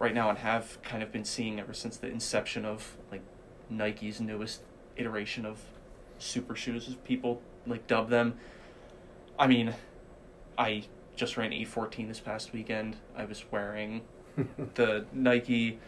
[0.00, 3.20] right now and have kind of been seeing ever since the inception of like
[3.68, 4.62] Nike's newest
[4.96, 5.60] iteration of
[6.18, 8.34] super shoes, as people like dub them.
[9.38, 9.74] I mean,
[10.58, 10.84] I
[11.14, 12.96] just ran E14 this past weekend.
[13.14, 14.00] I was wearing
[14.74, 15.78] the Nike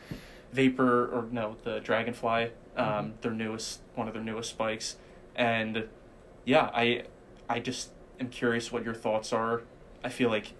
[0.53, 4.96] Vapor or no, the Dragonfly, um, their newest one of their newest spikes,
[5.35, 5.88] and
[6.44, 7.05] yeah, I
[7.48, 9.62] I just am curious what your thoughts are.
[10.05, 10.53] I feel like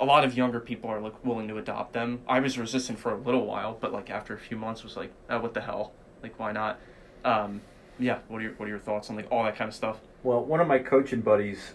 [0.00, 2.20] a lot of younger people are like willing to adopt them.
[2.28, 5.12] I was resistant for a little while, but like after a few months was like,
[5.30, 5.92] oh, what the hell?
[6.22, 6.78] Like why not?
[7.24, 7.60] Um,
[7.98, 9.98] yeah, what are your what are your thoughts on like all that kind of stuff?
[10.22, 11.72] Well, one of my coaching buddies,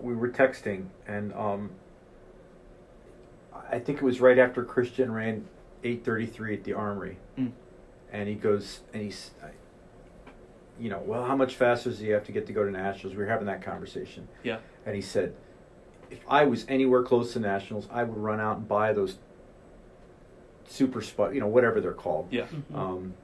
[0.00, 1.70] we were texting, and um,
[3.70, 5.46] I think it was right after Christian ran
[5.84, 7.52] eight thirty three at the Armory, Mm.
[8.12, 9.48] and he goes and he's, I-
[10.80, 13.14] you know, well, how much faster does he have to get to go to nationals?
[13.14, 14.26] We were having that conversation.
[14.42, 14.58] Yeah.
[14.86, 15.34] And he said,
[16.12, 19.16] if I was anywhere close to nationals, I would run out and buy those
[20.68, 22.28] super spot, you know, whatever they're called.
[22.30, 22.46] Yeah.
[22.72, 22.76] Mhm.
[22.78, 23.14] Um,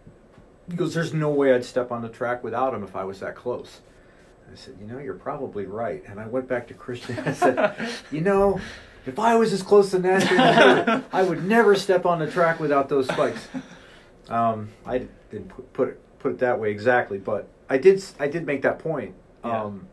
[0.70, 3.20] he goes, "There's no way I'd step on the track without them if I was
[3.20, 3.80] that close."
[4.50, 7.18] I said, "You know, you're probably right." And I went back to Christian.
[7.20, 7.76] I said,
[8.10, 8.60] "You know,
[9.06, 12.88] if I was as close to nationals, I would never step on the track without
[12.88, 13.48] those spikes."
[14.28, 18.14] Um, I didn't put, put it put it that way exactly, but I did s-
[18.20, 19.14] I did make that point.
[19.44, 19.62] Yeah.
[19.62, 19.86] Um,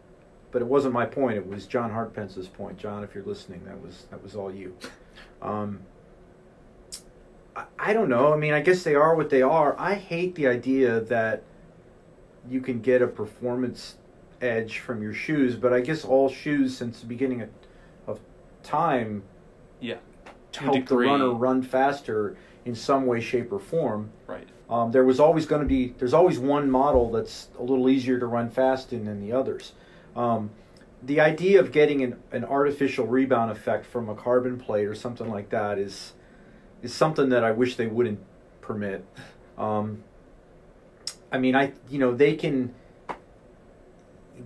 [0.55, 1.35] but it wasn't my point.
[1.35, 2.77] It was John Hartpence's point.
[2.77, 4.73] John, if you're listening, that was that was all you.
[5.41, 5.81] Um,
[7.53, 8.31] I, I don't know.
[8.31, 9.77] I mean, I guess they are what they are.
[9.77, 11.43] I hate the idea that
[12.49, 13.95] you can get a performance
[14.41, 17.49] edge from your shoes, but I guess all shoes since the beginning of,
[18.07, 18.21] of
[18.63, 19.23] time
[19.81, 19.97] Yeah.
[20.53, 24.09] Help the runner run faster in some way, shape, or form.
[24.25, 24.47] Right.
[24.69, 28.17] Um, there was always going to be there's always one model that's a little easier
[28.21, 29.73] to run fast in than the others.
[30.15, 30.51] Um,
[31.03, 35.29] the idea of getting an, an artificial rebound effect from a carbon plate or something
[35.29, 36.13] like that is
[36.81, 38.19] is something that I wish they wouldn't
[38.61, 39.05] permit.
[39.57, 40.03] Um,
[41.31, 42.73] I mean, I you know they can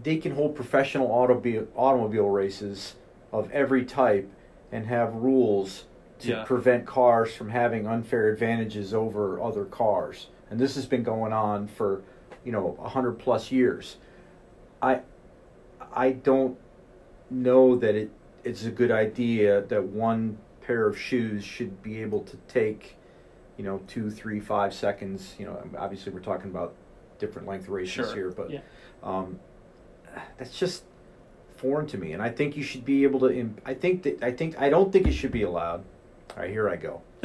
[0.04, 2.96] they can hold professional automobile automobile races
[3.32, 4.30] of every type
[4.72, 5.86] and have rules
[6.20, 6.44] to Yeah.
[6.44, 10.28] prevent cars from having unfair advantages over other cars.
[10.52, 12.02] And this has been going on for,
[12.44, 13.98] you know, a hundred plus years.
[14.82, 15.02] I
[15.94, 16.58] I don't
[17.30, 18.12] know that it
[18.44, 22.96] it's a good idea that one pair of shoes should be able to take,
[23.58, 25.36] you know, two, three, five seconds.
[25.38, 26.74] You know, obviously we're talking about
[27.20, 28.16] different length races Sure.
[28.16, 28.60] here, but Yeah.
[29.04, 29.40] um,
[30.38, 30.84] that's just
[31.58, 32.14] foreign to me.
[32.14, 33.50] And I think you should be able to.
[33.66, 35.84] I think that I think I don't think it should be allowed.
[36.36, 37.02] All right, here I go.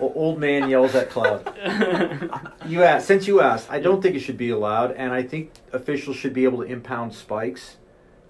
[0.00, 1.50] O- old man yells at cloud.
[2.66, 3.70] You asked since you asked.
[3.70, 6.64] I don't think it should be allowed, and I think officials should be able to
[6.64, 7.76] impound spikes.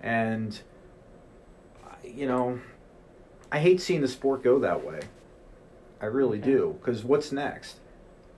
[0.05, 0.61] And
[2.05, 2.61] you know,
[3.51, 5.01] I hate seeing the sport go that way.
[6.01, 6.77] I really do.
[6.79, 7.81] Because what's next?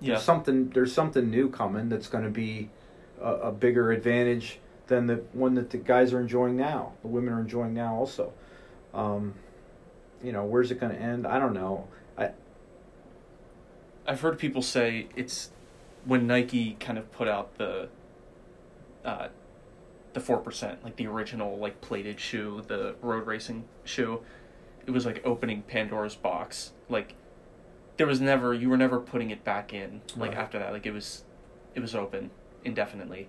[0.01, 0.15] yeah.
[0.15, 0.71] There's something.
[0.71, 2.71] There's something new coming that's going to be
[3.21, 6.93] a, a bigger advantage than the one that the guys are enjoying now.
[7.03, 8.33] The women are enjoying now also.
[8.95, 9.35] Um,
[10.23, 11.27] you know, where's it going to end?
[11.27, 11.89] I don't know.
[12.17, 12.31] I
[14.07, 15.51] I've heard people say it's
[16.05, 17.89] when Nike kind of put out the
[19.05, 19.29] uh,
[20.17, 24.23] the four percent, like the original like plated shoe, the road racing shoe.
[24.87, 26.73] It was like opening Pandora's box.
[26.89, 27.15] Like
[27.99, 30.01] there was never you were never putting it back in.
[30.17, 30.39] Like Right.
[30.39, 31.25] after that, like it was
[31.75, 32.31] it was open
[32.65, 33.29] indefinitely.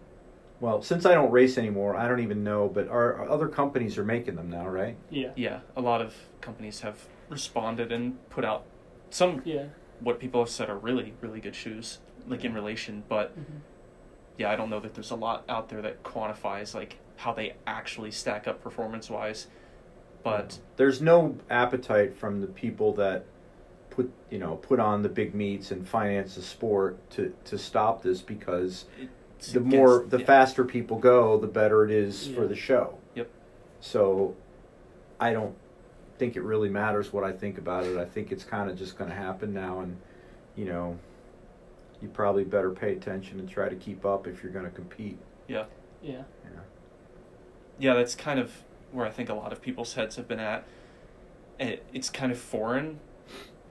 [0.62, 2.70] well, since I don't race anymore, I don't even know.
[2.70, 4.96] But our, our other companies are making them now, right?
[5.10, 5.32] yeah.
[5.36, 8.64] Yeah, a lot of companies have responded and put out
[9.10, 9.66] some Yeah.
[10.00, 13.38] what people have said are really really good shoes, like in relation, but.
[13.38, 13.60] Mhm.
[14.38, 17.56] Yeah, I don't know that there's a lot out there that quantifies like how they
[17.66, 19.48] actually stack up performance wise.
[20.24, 23.26] But there's no appetite from the people that
[23.90, 28.04] put you know put on the big meets and finance the sport to to stop
[28.04, 28.86] this because
[29.38, 30.26] it's the more the yeah.
[30.26, 32.98] faster people go, the better it is for the show.
[33.16, 33.30] Yep.
[33.80, 34.36] So,
[35.20, 35.56] I don't
[36.18, 37.98] think it really matters what I think about it.
[37.98, 39.98] I think it's kind of just going to happen now, and
[40.56, 40.98] you know,
[42.02, 45.18] you probably better pay attention and try to keep up if you're going to compete.
[45.48, 45.66] Yeah.
[46.02, 46.24] Yeah.
[46.44, 46.62] You know?
[47.80, 50.66] Yeah, that's kind of where I think a lot of people's heads have been at.
[51.60, 53.00] It, it's kind of foreign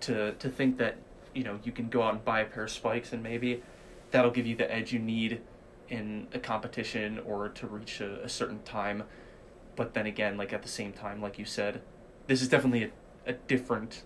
[0.00, 0.96] to to think that,
[1.34, 3.62] you know, you can go out and buy a pair of spikes and maybe
[4.10, 5.40] that'll give you the edge you need
[5.88, 9.04] in a competition or to reach a, a certain time.
[9.76, 11.82] But then again, like at the same time, like you said,
[12.26, 14.02] this is definitely a, a different, this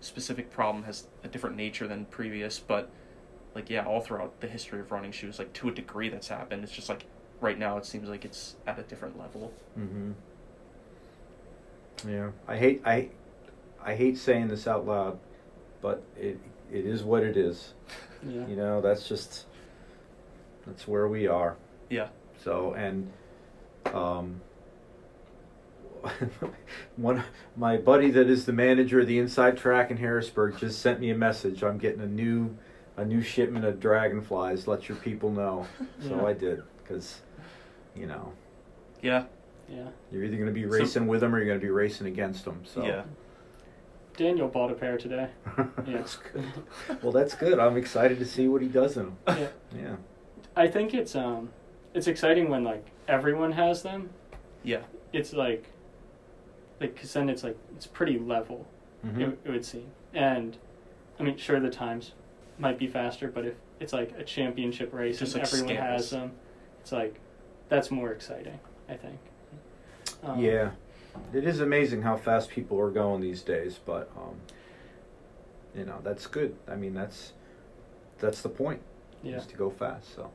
[0.00, 2.58] specific problem has a different nature than previous.
[2.58, 2.90] But
[3.54, 6.62] like yeah, all throughout the history of running shoes, like to a degree that's happened.
[6.64, 7.06] It's just like
[7.40, 9.52] right now it seems like it's at a different level.
[9.78, 10.12] Mm-hmm.
[12.08, 13.08] Yeah, I hate I,
[13.82, 15.18] I hate saying this out loud,
[15.80, 16.38] but it
[16.72, 17.74] it is what it is.
[18.28, 18.48] Yeah.
[18.48, 19.46] You know, that's just
[20.66, 21.56] that's where we are.
[21.88, 22.08] Yeah.
[22.42, 23.12] So and
[23.94, 24.40] um
[26.96, 27.22] one
[27.56, 31.10] my buddy that is the manager of the inside track in Harrisburg just sent me
[31.10, 31.62] a message.
[31.62, 32.56] I'm getting a new
[32.96, 34.66] a new shipment of dragonflies.
[34.66, 35.66] Let your people know.
[36.02, 36.24] So Yeah.
[36.24, 37.20] I did because
[37.96, 38.32] you know
[39.02, 39.24] Yeah.
[39.68, 39.88] Yeah.
[40.10, 42.06] you're either going to be So- racing with them or you're going to be racing
[42.06, 42.62] against them.
[42.64, 43.02] So Yeah.
[44.16, 45.28] Daniel bought a pair today.
[45.86, 46.44] that's good.
[47.02, 47.60] Well, that's good.
[47.60, 49.16] I'm excited to see what he does in them.
[49.28, 49.46] Yeah.
[49.76, 49.96] Yeah.
[50.56, 51.50] I think it's um,
[51.94, 54.10] it's exciting when like everyone has them.
[54.64, 54.80] Yeah.
[55.12, 55.66] It's like,
[56.80, 58.66] like, cause then it's like it's pretty level.
[59.06, 59.20] Mhm.
[59.20, 60.56] It, it would seem, and
[61.18, 62.12] I mean, sure the times
[62.58, 65.86] might be faster, but if it's like a championship race Just and like everyone scales.
[66.00, 66.32] has them,
[66.80, 67.20] it's like
[67.68, 68.58] that's more exciting.
[68.88, 69.18] I think.
[70.22, 70.70] Um, Yeah,
[71.32, 74.36] it is amazing how fast people are going these days, but um,
[75.74, 76.56] you know that's good.
[76.66, 77.32] I mean that's
[78.18, 78.80] that's the point
[79.22, 79.36] Yeah.
[79.36, 80.14] is to go fast.
[80.16, 80.30] So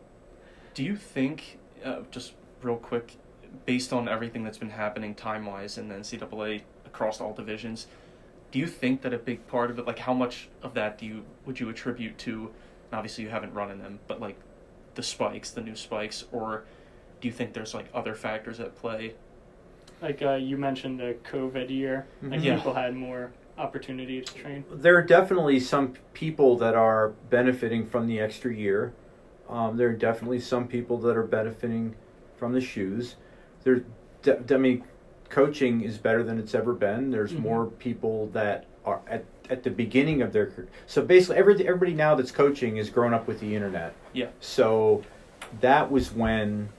[0.73, 3.17] Do you think, uh, just real quick,
[3.65, 7.87] based on everything that's been happening time wise in the NCAA across all divisions,
[8.51, 11.05] do you think that a big part of it, like how much of that do
[11.05, 12.51] you would you attribute to?
[12.91, 14.37] And obviously, you haven't run in them, but like
[14.95, 16.63] the spikes, the new spikes, or
[17.21, 19.15] do you think there's like other factors at play?
[20.01, 22.43] Like uh, you mentioned the COVID year, like Mhm.
[22.43, 22.55] Yeah.
[22.57, 24.63] people had more opportunity to train.
[24.71, 28.93] there are definitely some people that are benefiting from the extra year.
[29.47, 31.95] Um, there are definitely some people that are benefiting
[32.35, 33.15] from the shoes.
[33.63, 33.83] There,
[34.21, 34.83] de- I mean,
[35.29, 37.11] coaching is better than it's ever been.
[37.11, 37.39] There's Mhm.
[37.39, 40.67] more people that are at, at the beginning of their career.
[40.87, 43.93] So basically, every, everybody now that's coaching is grown up with the internet.
[44.13, 44.27] Yeah.
[44.39, 45.03] So
[45.61, 46.69] that was when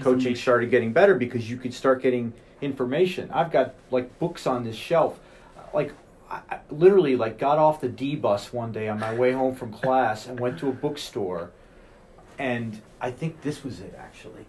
[0.00, 3.30] coaching started getting better because you could start getting information.
[3.32, 5.18] I've got like books on this shelf,
[5.74, 5.92] like
[6.30, 9.70] I literally like got off the D bus one day on my way home from
[9.70, 11.50] class and went to a bookstore,
[12.38, 14.46] and I think this was it actually.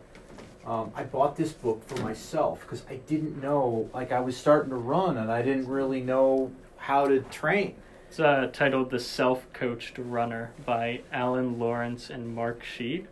[0.65, 4.69] Um, I bought this book for myself because I didn't know, like I was starting
[4.69, 7.76] to run and I didn't really know how to train.
[8.08, 13.08] It's uh, titled "The Self-Coached Runner" by Alan Lawrence and Mark Sheet.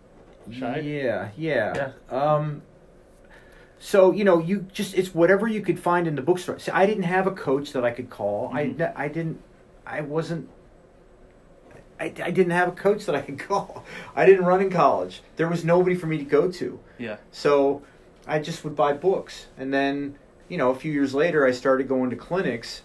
[0.51, 0.79] Shy?
[0.79, 1.91] Yeah, yeah.
[2.09, 2.61] Um,
[3.79, 6.59] so you know, you just it's whatever you could find in the bookstore.
[6.59, 8.51] See, I didn't have a coach that I could call.
[8.53, 8.79] Mhm.
[8.95, 9.41] I I didn't.
[9.85, 10.47] I wasn't.
[12.01, 13.85] I, I didn't have a coach that I could call.
[14.15, 15.21] I didn't run in college.
[15.35, 16.79] There was nobody for me to go to.
[16.97, 17.17] Yeah.
[17.31, 17.83] So
[18.27, 20.15] I just would buy books, and then
[20.49, 22.81] you know, a few years later, I started going to clinics.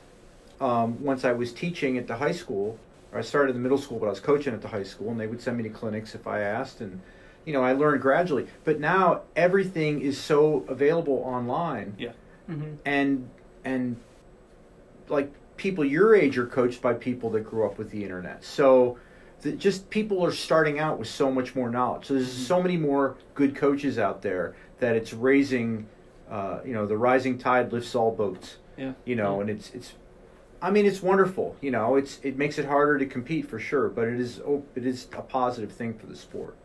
[0.61, 2.79] Um, once I was teaching at the high school,
[3.13, 5.11] or I started in the middle school, but I was coaching at the high school,
[5.11, 7.01] and they would send me to clinics if I asked, and
[7.45, 8.47] you know, I learned gradually.
[8.65, 11.95] But now everything is so available online,
[12.49, 12.75] Mm-hmm.
[12.85, 13.29] and
[13.65, 13.97] and
[15.09, 18.45] like people your age are coached by people that grew up with the internet.
[18.45, 18.99] So
[19.43, 22.07] the, just people are starting out with so much more knowledge.
[22.07, 22.47] So there's Mhm.
[22.47, 25.87] so many more good coaches out there that it's raising.
[26.31, 28.57] Uh, you know, the rising tide lifts all boats.
[28.77, 28.93] Yeah.
[29.05, 29.41] You know, Yeah.
[29.43, 29.95] and it's it's.
[30.61, 31.55] I mean, it's wonderful.
[31.61, 34.65] You know, it's it makes it harder to compete for sure, but it is oh,
[34.75, 36.57] it is a positive thing for the sport.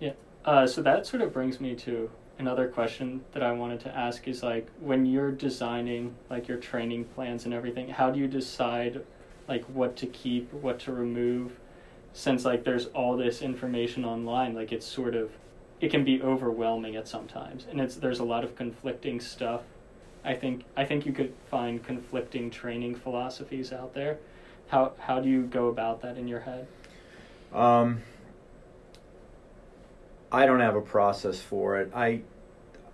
[0.00, 0.12] Yeah.
[0.44, 4.26] Uh, so that sort of brings me to another question that I wanted to ask
[4.26, 9.02] is like when you're designing like your training plans and everything, how do you decide
[9.48, 11.58] like what to keep, what to remove?
[12.12, 15.30] Since like there's all this information online, like it's sort of
[15.80, 19.62] it can be overwhelming at sometimes, and it's there's a lot of conflicting stuff.
[20.24, 24.18] I think I think you could find conflicting training philosophies out there.
[24.68, 26.66] How how do you go about that in your head?
[27.52, 28.02] Um,
[30.32, 31.90] I don't have a process for it.
[31.94, 32.20] I,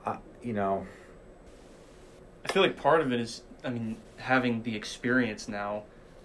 [0.05, 0.87] I, you know,
[2.45, 5.83] I feel like part of it is, I mean, having the experience now,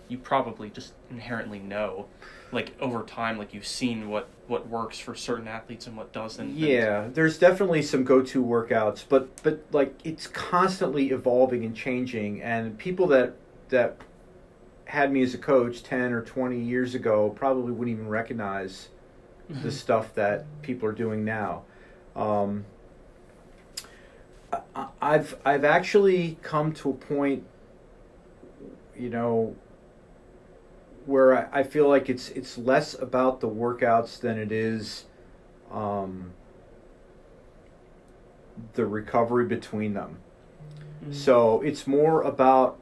[0.08, 2.06] you probably just inherently know,
[2.52, 6.50] like over time, like you've seen what what works for certain athletes and what doesn't.
[6.50, 12.42] and- yeah, there's definitely some go-to workouts, but but like it's constantly evolving and changing,
[12.42, 13.34] and people that
[13.70, 13.98] that
[14.86, 18.90] had me as a coach ten or twenty years ago probably wouldn't even recognize
[19.50, 19.64] Mm-hmm.
[19.64, 21.64] the stuff that people are doing now.
[22.16, 22.64] Um,
[24.76, 27.44] I, I've I've actually come to a point,
[28.98, 29.56] you know,
[31.06, 35.06] where I, I feel like it's it's less about the workouts than it is
[35.72, 36.34] um,
[38.74, 40.18] the recovery between them.
[41.06, 41.14] Mhm.
[41.14, 42.78] So it's more about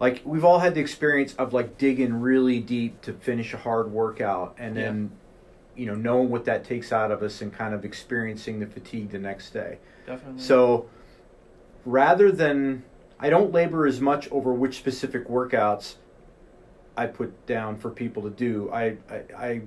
[0.00, 3.90] like we've all had the experience of like digging really deep to finish a hard
[3.90, 5.10] workout and then
[5.76, 9.10] you know knowing what that takes out of us and kind of experiencing the fatigue
[9.10, 9.78] the next day.
[10.06, 10.40] definitely.
[10.40, 10.88] So
[11.84, 12.84] rather than
[13.18, 15.94] I don't labor as much over which specific workouts
[16.98, 18.70] I put down for people to do.
[18.72, 19.60] I, I, I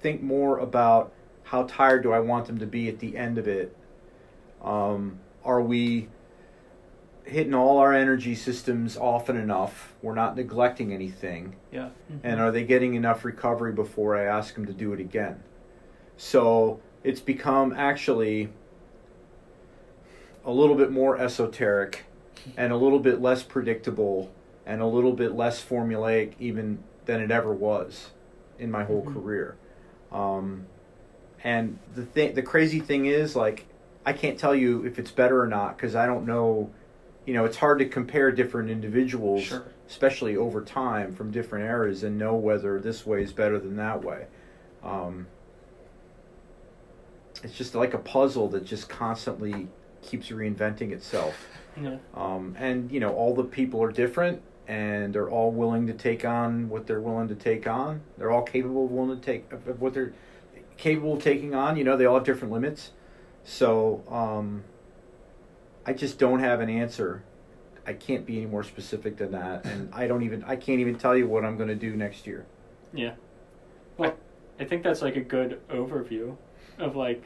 [0.00, 1.10] think more about
[1.44, 3.74] how tired do I want them to be at the end of it.
[4.62, 6.08] Um, are we
[7.24, 9.94] hitting all our energy systems often enough?
[10.02, 12.20] We're not neglecting anything yeah, Mhm.
[12.22, 15.42] and are they getting enough recovery before I ask them to do it again?
[16.18, 18.50] So it's become actually
[20.44, 22.04] a little bit more esoteric
[22.58, 24.30] and a little bit less predictable
[24.66, 28.10] and a little bit less formulaic even than it ever was
[28.58, 29.12] in my whole Mhm.
[29.14, 29.56] career.
[30.12, 30.66] Um,
[31.42, 33.66] and the thing, the crazy thing is, like,
[34.06, 36.70] I can't tell you if it's better or not because I don't know.
[37.24, 39.62] You know, it's hard to compare different individuals sure.
[39.88, 44.02] especially over time from different eras, and know whether this way is better than that
[44.02, 44.26] way.
[44.82, 45.28] Um,
[47.44, 49.68] it's just like a puzzle that just constantly
[50.02, 51.48] keeps reinventing itself.
[51.80, 51.96] Yeah.
[52.14, 54.42] Um, and you know, all the people are different,
[54.72, 58.00] and they're all willing to take on what they're willing to take on.
[58.16, 60.14] They're all capable of willing to take of, of what they're
[60.78, 61.76] capable of taking on.
[61.76, 62.92] You know, they all have different limits.
[63.44, 64.64] So um,
[65.84, 67.22] I just don't have an answer
[67.84, 70.96] I can't be any more specific than that, and I don't even I can't even
[70.96, 72.46] tell you what I'm going to do next year.
[72.94, 73.14] Yeah.
[73.98, 74.16] Well,
[74.58, 76.36] I think that's like a good overview
[76.78, 77.24] of like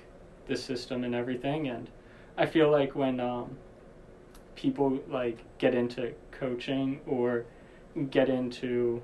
[0.49, 1.91] the system and everything and
[2.39, 3.57] I feel like when um,
[4.57, 7.45] people like get into coaching or
[8.11, 9.03] get into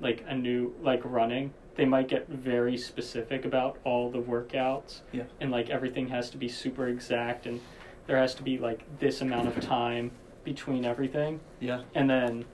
[0.00, 5.00] like a new like running, they might get very specific about all the workouts.
[5.12, 5.24] Yeah.
[5.40, 7.60] And like everything has to be super exact and
[8.06, 10.10] there has to be like this amount of time
[10.44, 11.40] between everything.
[11.60, 11.82] Yeah.
[11.94, 12.44] And then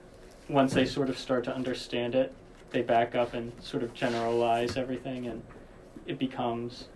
[0.47, 2.33] once they sort of start to understand it,
[2.69, 5.41] they back up and sort of generalize everything and
[6.05, 6.87] it becomes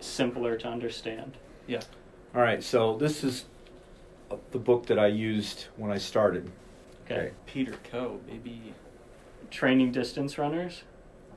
[0.00, 1.36] simpler to understand.
[1.66, 1.82] Yeah.
[2.34, 3.44] All right, so this is
[4.50, 6.50] the book that I used when I started.
[7.04, 7.32] Okay.
[7.46, 8.74] Peter Coe, maybe
[9.50, 10.82] Training distance runners.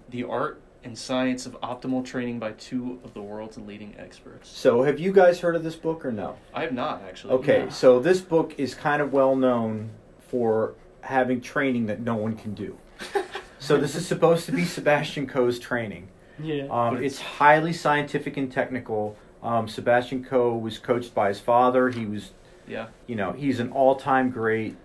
[0.09, 4.49] the art and science of optimal training by two of the world's leading experts.
[4.49, 6.35] So, have you guys heard of this book or no?
[6.53, 7.33] I have not actually.
[7.35, 7.69] Okay, No.
[7.69, 9.91] so this book is kind of well known
[10.27, 12.77] for having training that no one can do.
[13.59, 16.09] so, this is supposed to be Sebastian Coe's training.
[16.37, 16.63] Yeah.
[16.65, 19.15] Um, But it's highly scientific and technical.
[19.41, 21.89] Um, Sebastian Coe was coached by his father.
[21.89, 22.31] He was,
[22.67, 22.87] Yeah.
[23.07, 24.75] you know, he's an all-time great.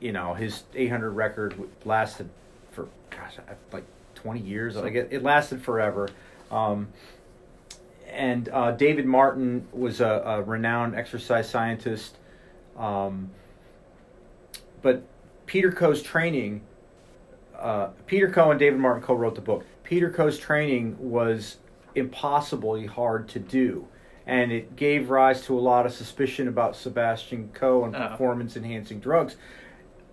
[0.00, 2.28] You know, his 800 record lasted
[2.70, 3.36] for gosh,
[3.72, 3.84] like
[4.14, 4.76] 20 years.
[4.76, 6.08] Like it, it lasted forever.
[6.50, 6.88] Um,
[8.10, 12.16] and uh, David Martin was a, a renowned exercise scientist.
[12.76, 13.30] Um,
[14.82, 15.02] but
[15.46, 16.62] Peter Coe's training,
[17.58, 19.64] uh, Peter Coe and David Martin co-wrote the book.
[19.82, 21.56] Peter Coe's training was
[21.94, 23.86] impossibly hard to do,
[24.28, 28.08] and it gave rise to a lot of suspicion about Sebastian Coe and Oh.
[28.08, 29.36] performance-enhancing drugs.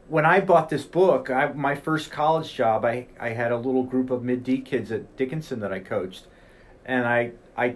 [0.08, 3.84] When I bought this book, I, my first college job, I, I had a little
[3.84, 6.28] group of mid D kids at Dickinson that I coached,
[6.86, 7.76] and I, I,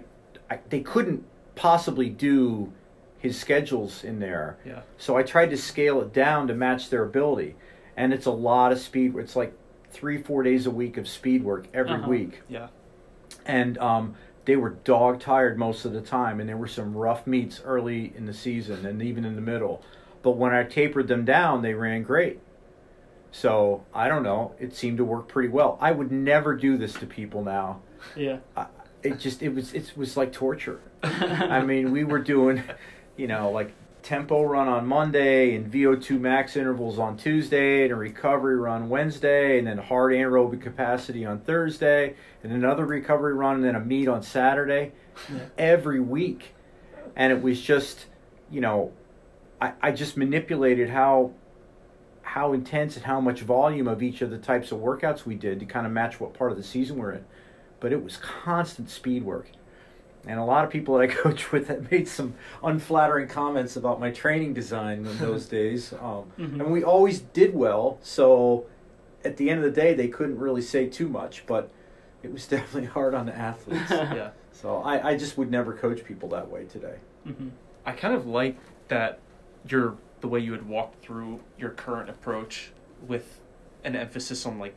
[0.50, 1.24] I they couldn't
[1.56, 2.72] possibly do
[3.18, 4.56] his schedules in there.
[4.64, 4.80] Yeah.
[4.96, 7.54] So I tried to scale it down to match their ability,
[7.96, 9.14] and it's a lot of speed.
[9.16, 9.52] It's like
[9.90, 12.08] three, four days a week of speed work every Uh-huh.
[12.08, 12.68] week, Yeah.
[13.44, 14.14] and um,
[14.44, 18.12] they were dog tired most of the time, and there were some rough meets early
[18.16, 19.82] in the season and even in the middle.
[20.22, 22.40] But when I tapered them down, they ran great.
[23.32, 24.54] So I don't know.
[24.58, 25.78] It seemed to work pretty well.
[25.80, 27.80] I would never do this to people now.
[28.16, 28.38] yeah.
[28.56, 28.66] I,
[29.02, 30.80] it just it was it was like torture.
[31.02, 32.62] I mean, we were doing,
[33.16, 33.72] you know, like
[34.02, 39.58] tempo run on Monday and VO2 max intervals on Tuesday and a recovery run Wednesday
[39.58, 44.08] and then hard anaerobic capacity on Thursday and another recovery run and then a meet
[44.08, 44.92] on Saturday
[45.32, 45.40] Yeah.
[45.58, 46.54] every week.
[47.16, 48.06] And it was just,
[48.50, 48.92] you know,
[49.60, 51.32] I, I just manipulated how
[52.22, 55.58] how intense and how much volume of each of the types of workouts we did
[55.58, 57.24] to kind of match what part of the season we're in.
[57.80, 59.50] But it was constant speed work.
[60.26, 63.98] And a lot of people that I coached with that made some unflattering comments about
[64.00, 65.92] my training design in those days.
[65.94, 66.60] Um, Mhm.
[66.60, 68.66] And we always did well, so
[69.24, 71.70] at the end of the day, they couldn't really say too much, but
[72.22, 73.90] it was definitely hard on the athletes.
[73.90, 74.30] Yeah.
[74.52, 76.96] so I, I just would never coach people that way today.
[77.24, 77.48] hmm
[77.86, 78.56] I kind of like
[78.88, 79.18] that
[79.66, 82.72] your the way you had walked through your current approach
[83.08, 83.40] with
[83.84, 84.74] an emphasis on like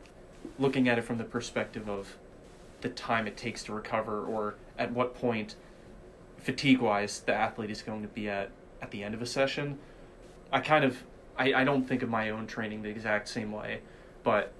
[0.58, 2.16] looking at it from the perspective of
[2.80, 5.56] the time it takes to recover or at what point
[6.38, 8.50] fatigue wise the athlete is going to be at
[8.82, 9.78] at the end of a session.
[10.52, 11.04] I kind of
[11.36, 13.80] I, I don't think of my own training the exact same way,
[14.22, 14.52] but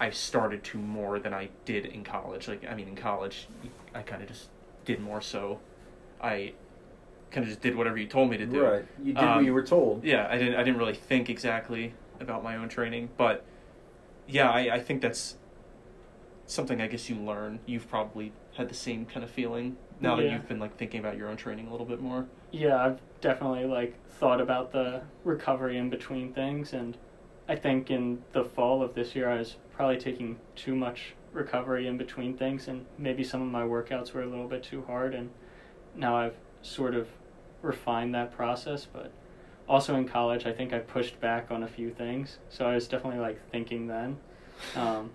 [0.00, 2.48] I started to more than I did in college.
[2.48, 3.48] Like I mean in college
[3.94, 4.48] I kind of just
[4.84, 5.60] did more so
[6.20, 6.52] I
[7.30, 8.64] kind of just did whatever you told me to do.
[8.64, 8.84] Right.
[9.02, 10.04] You did Um, what you were told.
[10.04, 10.54] Yeah, I didn't.
[10.54, 13.44] I didn't really think exactly about my own training, but
[14.26, 15.36] yeah, I, I think that's
[16.46, 17.60] something I guess you learn.
[17.66, 21.16] You've probably had the same kind of feeling now that you've been like thinking about
[21.16, 22.26] your own training a little bit more.
[22.50, 26.96] Yeah, I've definitely like thought about the recovery in between things, and
[27.48, 31.86] I think in the fall of this year I was probably taking too much recovery
[31.86, 35.14] in between things, and maybe some of my workouts were a little bit too hard,
[35.14, 35.30] and
[35.94, 37.06] now I've sort of
[37.62, 38.86] refined that process.
[38.92, 39.12] But
[39.68, 42.88] also in college, I think I pushed back on a few things, so I was
[42.88, 44.18] definitely like thinking then.
[44.74, 45.10] Um,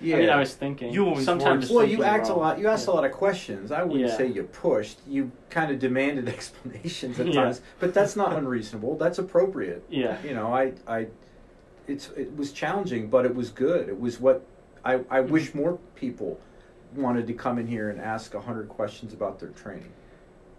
[0.00, 0.16] Yeah.
[0.16, 0.92] I mean, I was thinking.
[0.92, 1.70] You always sometimes.
[1.70, 2.58] well, you asked a lot.
[2.58, 2.94] You asked Yeah.
[2.94, 3.70] a lot of questions.
[3.70, 4.16] I wouldn't Yeah.
[4.16, 4.98] say you pushed.
[5.06, 7.32] You kind of demanded explanations at Yeah.
[7.42, 8.96] times, but that's not unreasonable.
[8.96, 9.84] That's appropriate.
[9.90, 10.16] Yeah.
[10.22, 11.08] You know, I, I,
[11.86, 13.88] it's it was challenging, but it was good.
[13.88, 14.44] It was what
[14.84, 15.32] I I Mm-hmm.
[15.32, 16.40] wish more people
[16.96, 19.92] wanted to come in here and ask a hundred questions about their training.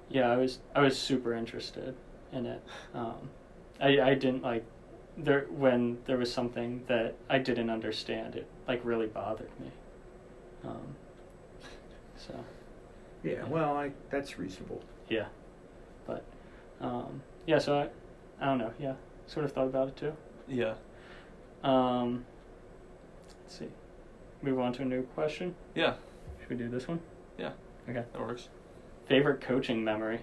[0.10, 1.96] Yeah, I was I was super interested
[2.32, 2.62] in it.
[2.94, 3.30] Um,
[3.80, 4.66] I I didn't like
[5.24, 8.36] there when there was something that I didn't understand.
[8.36, 9.72] It like really bothered me.
[10.66, 10.96] Um,
[12.16, 12.34] so
[13.24, 13.44] Yeah.
[13.46, 14.82] Well, I that's reasonable.
[15.10, 15.28] yeah,
[16.06, 16.24] but
[16.80, 17.60] um, yeah.
[17.60, 17.90] So I
[18.44, 18.74] I don't know.
[18.80, 18.94] Yeah,
[19.28, 20.14] sort of thought about it too.
[20.48, 20.76] Yeah.
[21.64, 22.26] Um,
[23.44, 23.68] let's see.
[24.42, 25.54] Move on to a new question.
[25.76, 25.96] Yeah.
[26.40, 27.00] Should we do this one?
[27.38, 27.52] Yeah.
[27.88, 28.04] Okay.
[28.14, 28.50] That works.
[29.08, 30.22] Favorite coaching memory.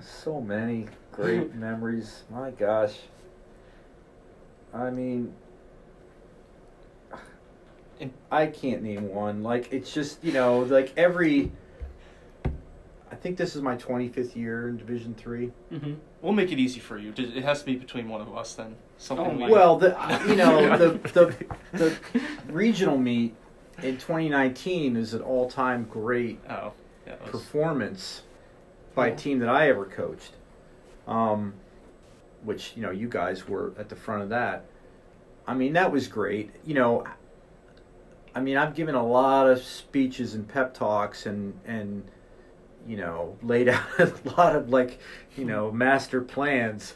[0.00, 0.86] So many
[1.22, 2.22] great memories.
[2.30, 2.94] My gosh.
[4.74, 5.32] I mean,
[8.30, 9.42] I can't name one.
[9.42, 11.50] Like it's just you know like every.
[13.10, 15.50] I think this is my 25th year in Division Three.
[15.72, 15.94] Mm-hmm.
[16.22, 17.12] We'll make it easy for you.
[17.16, 18.76] It has to be between one of us then.
[18.98, 19.96] Something Oh we, Well, the
[20.28, 21.96] you know the the the
[22.52, 23.34] regional meet
[23.82, 26.72] in 2019 is an all-time great Oh.
[27.06, 27.14] Yeah.
[27.22, 28.22] was- performance
[28.94, 30.32] by a team that I ever coached.
[31.08, 31.54] Um,
[32.44, 34.66] which you know you guys were at the front of that.
[35.46, 36.50] I mean that was great.
[36.64, 37.04] You know,
[38.34, 42.04] I mean I've given a lot of speeches and pep talks and and
[42.86, 45.00] you know laid out a lot of like
[45.36, 46.94] you know master plans.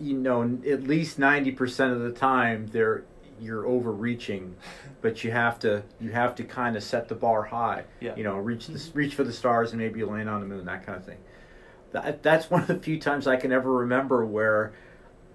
[0.00, 3.04] You know, at least ninety percent of the time they're
[3.40, 4.56] you're overreaching,
[5.02, 8.14] but you have to you have to kind of set the bar high Yeah.
[8.16, 10.64] you know reach the reach for the stars and maybe you land on the moon
[10.66, 11.18] that kind of thing
[11.94, 14.72] that, that's one of the few times i can ever remember where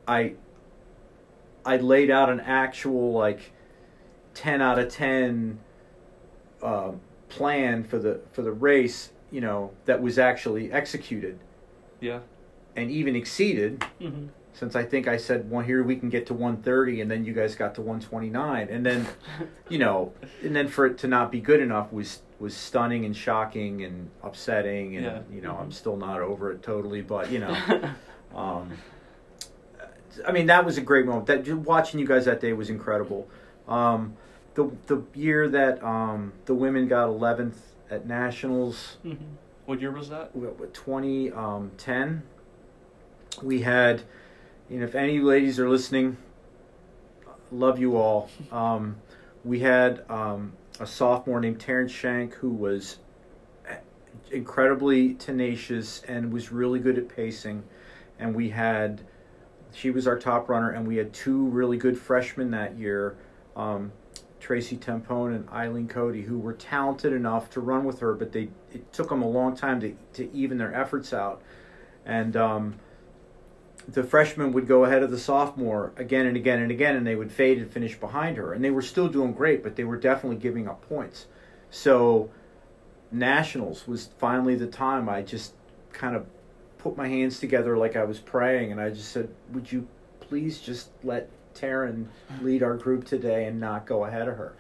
[0.07, 0.34] i
[1.66, 3.51] i laid out an actual like
[4.36, 5.60] 10 out of 10
[6.62, 6.91] uh,
[7.30, 11.39] plan for the for the race you know that was actually executed
[11.99, 12.20] Yeah.
[12.76, 14.28] and even exceeded Mm-hmm.
[14.54, 17.34] Since I think I said one here we can get to 130 and then you
[17.34, 19.08] guys got to 129 and then
[19.70, 20.12] you know
[20.43, 24.10] and then for it to not be good enough was was stunning and shocking and
[24.24, 25.22] upsetting and Yeah.
[25.32, 27.56] you know I'm still not over it totally but you know
[28.36, 28.72] um,
[30.28, 33.28] I mean that was a great moment that watching you guys that day was incredible
[33.68, 34.16] um,
[34.56, 37.56] the the year that um, the women got 11th
[37.89, 39.24] at nationals mm-hmm.
[39.66, 40.36] What year was that?
[40.36, 42.24] what, what, 2010
[43.43, 44.02] we had
[44.78, 46.17] know if any ladies are listening
[47.51, 48.97] love you all um,
[49.43, 52.97] we had um, a sophomore named Taryn Shank who was
[54.32, 57.63] incredibly tenacious and was really good at pacing
[58.20, 59.01] and we had
[59.74, 63.17] she was our top runner and we had two really good freshmen that year
[63.55, 63.91] um,
[64.39, 68.49] Tracy Tempone and Eileen Cody, who were talented enough to run with her, but they
[68.72, 71.41] it took them a long time to to even their efforts out.
[72.05, 72.76] And um,
[73.88, 77.15] the freshman would go ahead of the sophomore again and again and again, and they
[77.15, 78.53] would fade and finish behind her.
[78.53, 81.25] And they were still doing great, but they were definitely giving up points.
[81.71, 82.30] So
[83.11, 85.53] nationals was finally the time I just
[85.91, 86.25] kind of
[86.77, 89.88] put my hands together like I was praying, and I just said, "Would you
[90.19, 92.07] please just let Taryn
[92.41, 94.55] lead our group today and not go ahead of her?"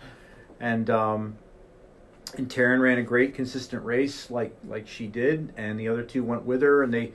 [0.59, 1.37] And um,
[2.37, 6.23] and Taryn ran a great consistent race like like she did, and the other two
[6.23, 7.13] went with her, and they,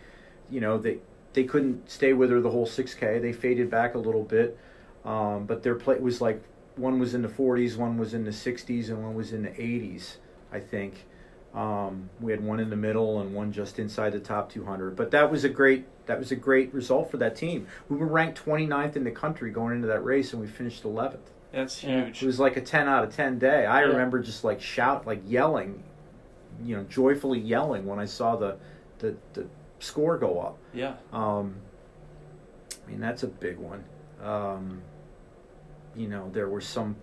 [0.50, 0.98] you know, they
[1.34, 3.20] they couldn't stay with her the whole 6K.
[3.20, 4.56] They faded back a little bit,
[5.04, 6.42] um, but their play was like
[6.76, 9.50] one was in the 40s, one was in the 60s, and one was in the
[9.50, 10.16] 80s,
[10.52, 11.04] I think.
[11.54, 14.96] Um, we had one in the middle and one just inside the top 200.
[14.96, 17.66] But that was a great that was a great result for that team.
[17.88, 21.30] We were ranked 29th in the country going into that race, and we finished 11th.
[21.52, 22.22] That's huge.
[22.22, 23.64] It was like a 10 out of 10 day.
[23.66, 23.88] I Yeah.
[23.88, 25.82] remember just like shout, like yelling,
[26.62, 28.56] you know, joyfully yelling when I saw the
[28.98, 29.46] the, the
[29.84, 30.58] score go up.
[30.72, 30.94] yeah.
[31.12, 31.56] Um,
[32.86, 33.84] I mean, that's a big one.
[34.22, 34.82] Um,
[35.96, 36.96] you know, there were some.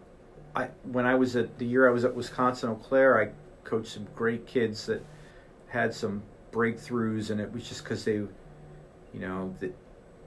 [0.55, 3.29] I when I was at the year I was at Wisconsin Eau Claire, I
[3.63, 5.03] coached some great kids that
[5.67, 8.29] had some breakthroughs, and it was just because they, you
[9.13, 9.73] know, that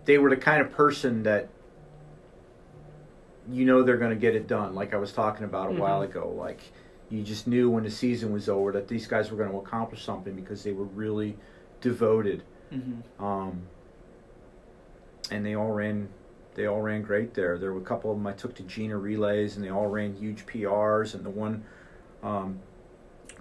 [0.07, 1.49] they were the kind of person that
[3.51, 4.75] you know they're going to get it done.
[4.75, 6.11] Like I was talking about a while Mhm.
[6.11, 6.61] ago, like
[7.11, 10.03] you just knew when the season was over that these guys were going to accomplish
[10.03, 11.37] something because they were really
[11.85, 13.25] devoted Mm-hmm.
[13.25, 13.63] um,
[15.31, 16.09] and they all ran
[16.55, 17.57] they all ran great there.
[17.59, 20.15] There were a couple of them I took to Gina relays, and they all ran
[20.15, 21.15] huge PRs.
[21.15, 21.65] And the one
[22.23, 22.61] um,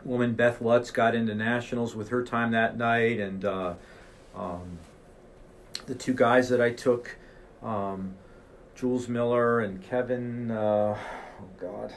[0.03, 3.73] woman, Beth Lutz, got into nationals with her time that night, and uh,
[4.35, 4.77] um,
[5.85, 7.17] the two guys that I took,
[7.63, 8.15] um,
[8.75, 10.51] Jules Miller and Kevin.
[10.51, 10.97] Uh,
[11.41, 11.93] oh God,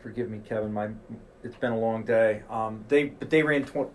[0.00, 0.72] forgive me, Kevin.
[0.72, 0.90] My
[1.42, 2.42] it's been a long day.
[2.50, 3.90] Um, they but they ran tw-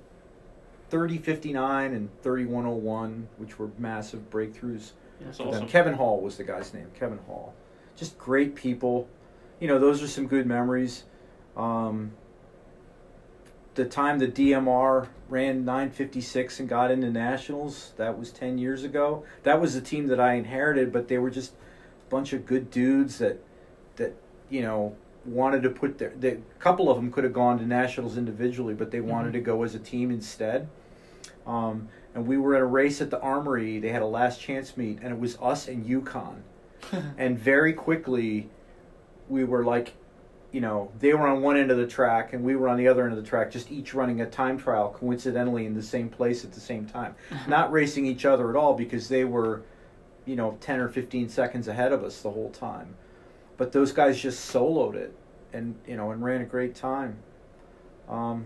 [0.91, 5.67] 3059 and 3101, which were massive breakthroughs That's for them.
[5.67, 6.87] Kevin Hall was the guy's name.
[6.93, 7.53] Kevin Hall.
[7.95, 9.07] Just great people.
[9.59, 11.05] You know, those are some good memories.
[11.55, 12.11] Um,
[13.75, 19.23] the time the DMR ran 956 and got into nationals, that was 10 years ago.
[19.43, 22.69] That was the team that I inherited, but they were just a bunch of good
[22.69, 23.41] dudes that
[23.95, 24.13] that
[24.49, 27.65] you know wanted to put their they, a couple of them could have gone to
[27.65, 29.33] nationals individually, but they wanted Mhm.
[29.33, 30.67] to go as a team instead.
[31.45, 33.79] Um, and we were in a race at the Armory.
[33.79, 36.41] They had a last chance meet, and it was us and UConn.
[37.17, 38.49] and very quickly,
[39.29, 39.93] we were like,
[40.51, 42.87] you know, they were on one end of the track and we were on the
[42.87, 46.09] other end of the track, just each running a time trial coincidentally in the same
[46.09, 47.15] place at the same time.
[47.47, 49.63] Not racing each other at all because they were,
[50.25, 52.95] you know, 10 or 15 seconds ahead of us the whole time.
[53.55, 55.15] But those guys just soloed it
[55.53, 57.19] and, you know, and ran a great time.
[58.09, 58.45] Um,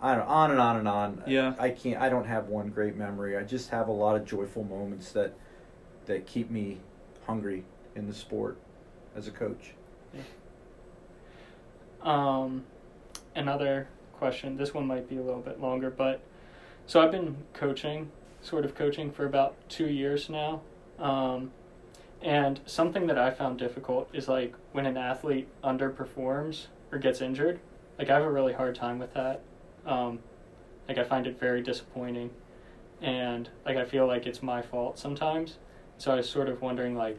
[0.00, 1.22] I don't on and on and on.
[1.26, 1.54] Yeah.
[1.58, 3.36] I can't I don't have one great memory.
[3.36, 5.34] I just have a lot of joyful moments that
[6.06, 6.78] that keep me
[7.26, 8.58] hungry in the sport
[9.16, 9.72] as a coach.
[12.02, 12.64] Um,
[13.34, 14.56] another question.
[14.56, 16.20] This one might be a little bit longer, but
[16.86, 20.60] so I've been coaching, sort of coaching for about two years now.
[20.98, 21.50] Um,
[22.22, 27.58] and something that I found difficult is like when an athlete underperforms or gets injured.
[27.98, 29.42] Like I have a really hard time with that.
[29.86, 30.18] Um,
[30.88, 32.30] like I find it very disappointing,
[33.00, 35.58] and like I feel like it's my fault sometimes.
[35.98, 37.18] So I was sort of wondering like,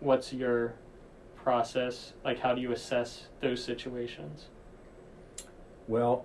[0.00, 0.74] what's your
[1.36, 2.12] process?
[2.24, 4.46] Like, how do you assess those situations?
[5.86, 6.24] Well,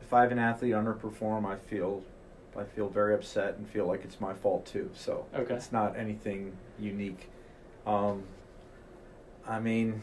[0.00, 2.02] if I have an athlete underperform, I feel
[2.56, 4.90] I feel very upset and feel like it's my fault too.
[4.94, 5.54] So Okay.
[5.54, 7.28] it's not anything unique.
[7.86, 8.24] Um,
[9.46, 10.02] I mean,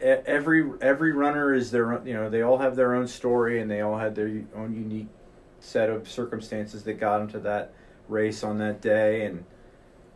[0.00, 3.70] every every runner is their own- you know they all have their own story and
[3.70, 5.08] they all had their own unique
[5.60, 7.72] set of circumstances that got them to that
[8.08, 9.44] race on that day and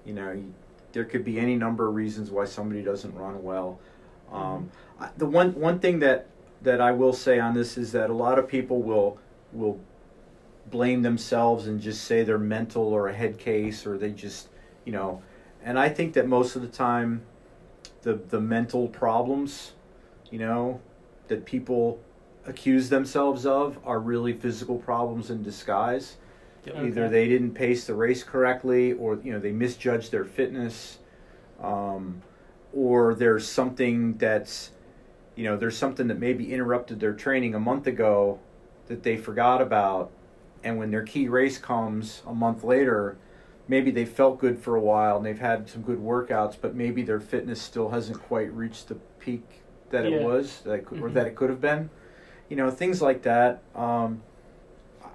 [0.05, 0.53] you know you,
[0.93, 3.79] there could be any number of reasons why somebody doesn't run well.
[4.31, 4.71] Um,
[5.01, 6.27] I, the one one thing that
[6.63, 9.19] that I will say on this is that a lot of people will
[9.53, 9.81] will
[10.71, 14.49] blame themselves and just say they're mental or a head case or they just
[14.85, 15.23] you know
[15.63, 17.23] and I think that most of the time
[18.03, 19.73] the the mental problems
[20.31, 20.81] you know
[21.29, 22.01] that people
[22.47, 26.17] accuse themselves of are really physical problems in disguise.
[26.65, 26.85] Yep.
[26.85, 30.99] either they didn't pace the race correctly or you know they misjudged their fitness
[31.61, 32.23] um,
[32.73, 34.71] or there's something that's
[35.35, 38.39] you know there's something that maybe interrupted their training a month ago
[38.87, 40.11] that they forgot about.
[40.65, 43.17] And when their key race comes a month later
[43.69, 47.03] maybe they felt good for a while and they've had some good workouts but maybe
[47.03, 50.17] their fitness still hasn't quite reached the peak that Yeah.
[50.19, 51.15] it was that it could, or Mhm.
[51.15, 51.91] that it could have been
[52.49, 54.23] you know things like that um,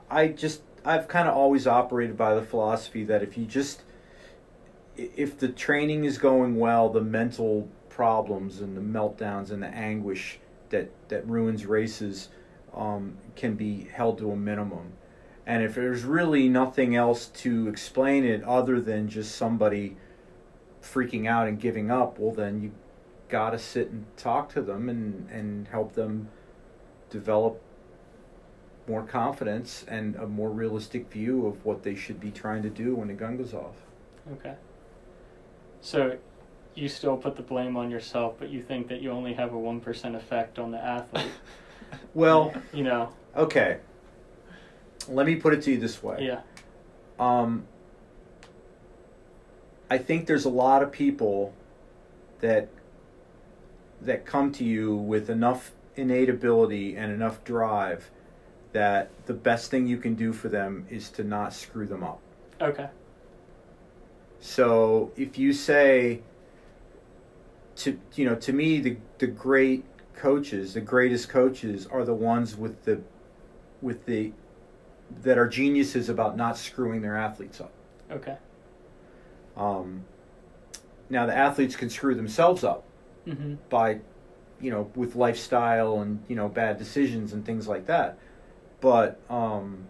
[0.09, 3.83] i just i've kind of always operated by the philosophy that if you just
[4.95, 10.39] if the training is going well the mental problems and the meltdowns and the anguish
[10.69, 12.29] that that ruins races
[12.73, 14.91] um, can be held to a minimum
[15.47, 19.97] and if there's really nothing else to explain it other than just somebody
[20.83, 22.71] freaking out and giving up well then you
[23.29, 26.29] got to sit and talk to them and and help them
[27.09, 27.61] develop
[28.87, 32.95] more confidence and a more realistic view of what they should be trying to do
[32.95, 33.75] when the gun goes off.
[34.33, 34.55] Okay.
[35.81, 36.17] So
[36.73, 39.57] you still put the blame on yourself, but you think that you only have a
[39.57, 41.27] 1% effect on the athlete.
[42.13, 43.77] Well, you know, okay.
[45.07, 46.17] Let me put it to you this way.
[46.21, 46.41] yeah.
[47.19, 47.65] Um,
[49.89, 51.53] I think there's a lot of people
[52.39, 52.69] that
[54.01, 58.11] that come to you with enough innate ability and enough drive
[58.73, 62.19] that the best thing you can do for them is to not screw them up.
[62.61, 62.89] Okay.
[64.39, 66.21] So if you say
[67.77, 72.55] to you know to me the the great coaches, the greatest coaches are the ones
[72.55, 73.01] with the
[73.81, 74.33] with the
[75.23, 77.71] that are geniuses about not screwing their athletes up.
[78.11, 78.37] Okay.
[79.55, 80.03] Um,
[81.09, 82.83] now the athletes can screw themselves up
[83.27, 83.55] Mm-hmm.
[83.69, 83.99] by
[84.61, 88.17] you know with lifestyle and you know bad decisions and things like that
[88.79, 89.85] but um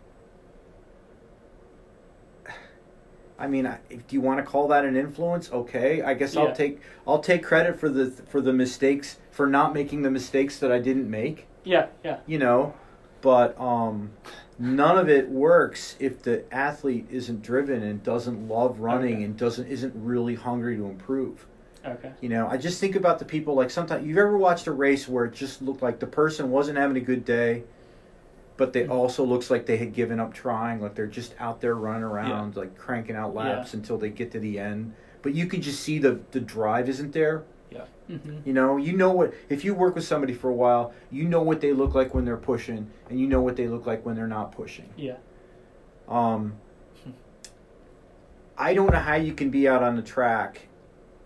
[3.39, 5.51] I mean, I- do you want to call that an influence?
[5.51, 6.41] Okay, I guess Yeah.
[6.41, 10.57] I'll take I'll take credit for the for the mistakes for not making the mistakes
[10.59, 11.45] that I didn't make.
[11.63, 12.17] Yeah, yeah.
[12.25, 12.73] You know,
[13.21, 14.11] but um,
[14.59, 19.23] none of it works if the athlete isn't driven and doesn't love running Okay.
[19.23, 21.45] and doesn't isn't really hungry to improve.
[21.85, 22.11] Okay.
[22.21, 25.07] You know, I just think about the people like sometimes you've ever watched a race
[25.07, 27.63] where it just looked like the person wasn't having a good day,
[28.57, 28.89] but they Mhm.
[28.91, 32.55] also looks like they had given up trying, like they're just out there running around,
[32.57, 34.93] like cranking out laps until they get to the end.
[35.21, 37.43] But you can just see the the drive isn't there.
[38.09, 38.37] Mm-hmm.
[38.45, 41.41] You know, you know what if you work with somebody for a while, you know
[41.41, 44.15] what they look like when they're pushing, and you know what they look like when
[44.15, 44.87] they're not pushing.
[44.95, 45.17] Yeah.
[46.07, 46.53] Um,
[48.57, 50.67] I don't know how you can be out on the track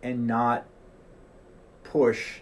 [0.02, 0.66] and not
[1.84, 2.40] push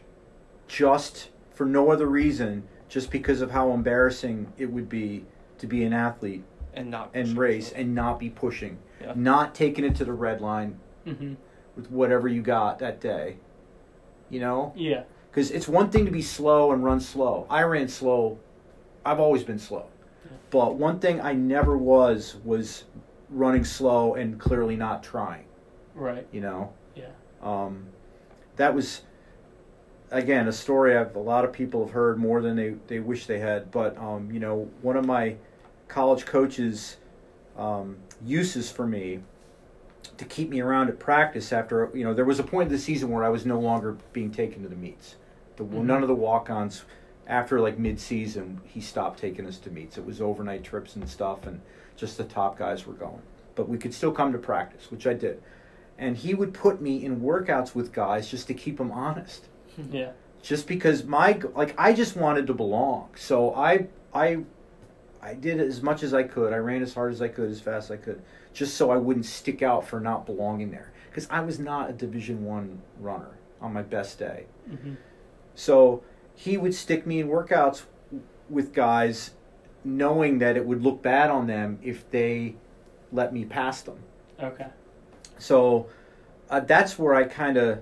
[0.67, 5.25] just for no other reason, just because of how embarrassing it would be
[5.57, 6.43] to be an athlete
[6.73, 7.79] and not and race yourself.
[7.81, 9.13] and not be pushing, Yeah.
[9.15, 11.33] not taking it to the red line hmm
[11.75, 13.37] with whatever you got that day.
[14.29, 15.03] You know, Yeah.
[15.31, 17.45] because it's one thing to be slow and run slow.
[17.49, 18.37] I ran slow.
[19.05, 19.85] I've always been slow,
[20.25, 20.37] Yeah.
[20.51, 22.83] but one thing I never was was
[23.29, 25.45] running slow and clearly not trying.
[25.95, 26.27] Right.
[26.31, 26.73] You know.
[26.95, 27.05] Yeah.
[27.41, 27.87] Um,
[28.57, 29.01] that was
[30.11, 33.25] again a story I've a lot of people have heard more than they, they wish
[33.25, 33.71] they had.
[33.71, 35.35] But um, you know, one of my
[35.87, 36.97] college coaches'
[37.57, 39.19] um, uses for me
[40.19, 42.79] to keep me around at practice after you know there was a point in the
[42.79, 45.15] season where I was no longer being taken to the meets.
[45.55, 45.83] The, Mhm.
[45.85, 46.83] None of the walk-ons
[47.27, 49.97] after like mid-season he stopped taking us to meets.
[49.97, 51.61] It was overnight trips and stuff, and
[51.95, 53.21] just the top guys were going.
[53.55, 55.41] But we could still come to practice, which I did.
[55.97, 59.47] And he would put me in workouts with guys just to keep them honest
[59.91, 60.11] Yeah.
[60.41, 63.09] just because my like I just wanted to belong.
[63.15, 64.39] So I I
[65.21, 66.53] I did as much as I could.
[66.53, 68.21] I ran as hard as I could, as fast as I could,
[68.53, 70.91] just so I wouldn't stick out for not belonging there.
[71.09, 74.45] Because I was not a Division One runner on my best day.
[74.67, 74.93] hmm
[75.55, 76.03] So
[76.35, 77.83] he would stick me in workouts
[78.49, 79.31] with guys,
[79.83, 82.55] knowing that it would look bad on them if they
[83.11, 83.99] let me pass them.
[84.41, 84.67] Okay.
[85.37, 85.87] So
[86.49, 87.79] uh, that's where I kind of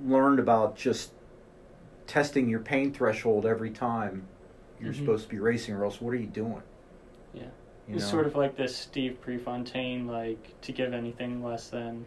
[0.00, 1.12] learned about just
[2.06, 4.26] testing your pain threshold every time
[4.80, 4.96] you're Mhm.
[4.98, 6.62] supposed to be racing, or else what are you doing?
[7.34, 7.42] Yeah.
[7.88, 8.10] You It's know?
[8.10, 12.04] sort of like this Steve Prefontaine, like to give anything less than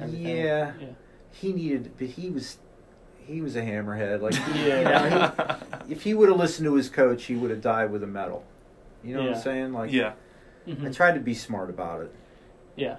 [0.00, 0.26] everything.
[0.36, 0.72] yeah.
[0.80, 0.86] Yeah.
[1.32, 2.58] He needed, but he was
[3.26, 4.20] he was a hammerhead.
[4.20, 4.78] Like Yeah.
[5.04, 5.32] you know,
[5.86, 8.06] he- if he would have listened to his coach, he would have died with a
[8.06, 8.44] medal.
[9.02, 9.72] You know what I'm saying?
[9.72, 10.12] Like yeah.
[10.68, 10.88] Mhm.
[10.88, 12.12] I tried to be smart about it.
[12.76, 12.96] Yeah.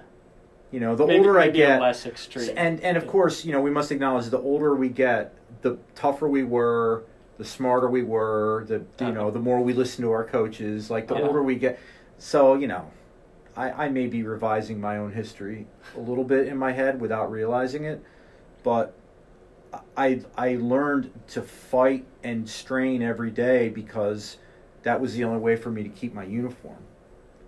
[0.72, 2.50] You know, the maybe, older I get, less extreme.
[2.56, 3.10] And and of Yeah.
[3.10, 7.04] course, you know, we must acknowledge the older we get, the tougher we were,
[7.38, 10.90] the smarter we were, the you know, the more we listen to our coaches.
[10.90, 11.16] Like the.
[11.16, 11.22] Yeah.
[11.26, 11.78] older we get,
[12.18, 12.90] so you know,
[13.56, 15.66] I I may be revising my own history
[15.96, 18.02] a little bit in my head without realizing it,
[18.62, 18.94] but
[19.96, 24.38] I I learned to fight and strain every day because
[24.82, 26.78] that was the only way for me to keep my uniform.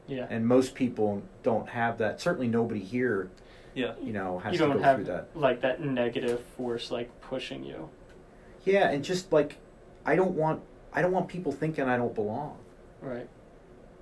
[0.08, 0.26] yeah.
[0.28, 2.20] And most people don't have that.
[2.20, 3.30] Certainly, nobody here,
[3.74, 3.92] Yeah.
[4.02, 5.28] you know, has you to go through that.
[5.36, 7.88] like that negative force like pushing you.
[8.64, 9.56] Yeah, and just like
[10.08, 12.56] I don't want I don't want people thinking I don't belong.
[13.02, 13.28] Right.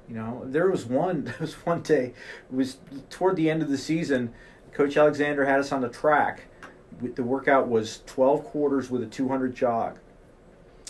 [0.08, 2.14] You know, there was one there was one day
[2.50, 2.78] it was
[3.10, 4.32] toward the end of the season.
[4.72, 6.42] Coach Alexander had us on the track.
[7.00, 9.98] The workout was twelve quarters with a two hundred jog,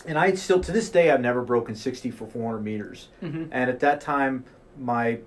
[0.05, 3.09] and I still to this day I've never broken sixty for four hundred meters.
[3.23, 3.47] Mm-hmm.
[3.53, 4.45] And at that time,
[4.79, 5.21] my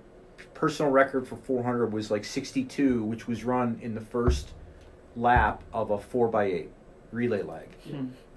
[0.54, 4.50] personal record for 400 was like 62, which was run in the first
[5.16, 6.68] lap of a 4x8
[7.12, 7.68] relay leg.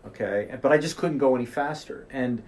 [0.08, 0.56] Okay.
[0.62, 2.08] But I just couldn't go any faster.
[2.12, 2.44] And,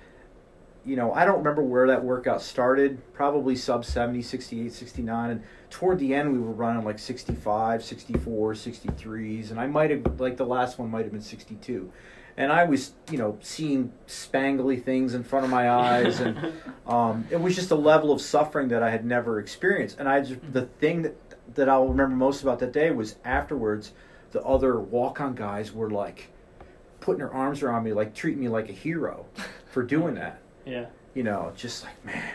[0.86, 5.30] you know, I don't remember where that workout started, probably sub 70, 68, 69.
[5.32, 9.51] And toward the end, we were running like 65, 64, 63s.
[9.51, 11.91] And I might have, like, the last one might have been 62.
[12.38, 16.20] And I was, you know, seeing spangly things in front of my eyes.
[16.20, 16.51] And,
[16.88, 19.97] um, it was just a level of suffering that I had never experienced.
[19.99, 21.16] And I just, the thing that
[21.53, 23.93] that I'll remember most about that day was afterwards,
[24.32, 26.30] the other walk on guys were like
[27.06, 29.28] putting her arms around me, like treating me like a hero
[29.72, 30.39] for doing that.
[30.66, 30.88] yeah.
[31.14, 32.34] You know, just like man,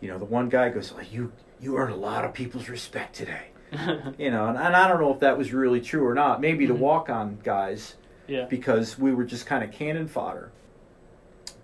[0.00, 3.14] you know, the one guy goes, like, "You you earned a lot of people's respect
[3.14, 3.46] today."
[4.18, 6.40] You know, and, and I don't know if that was really true or not.
[6.40, 6.78] Maybe the Mhm.
[6.78, 7.96] walk on guys
[8.28, 8.44] yeah.
[8.44, 10.50] because we were just kind of cannon fodder.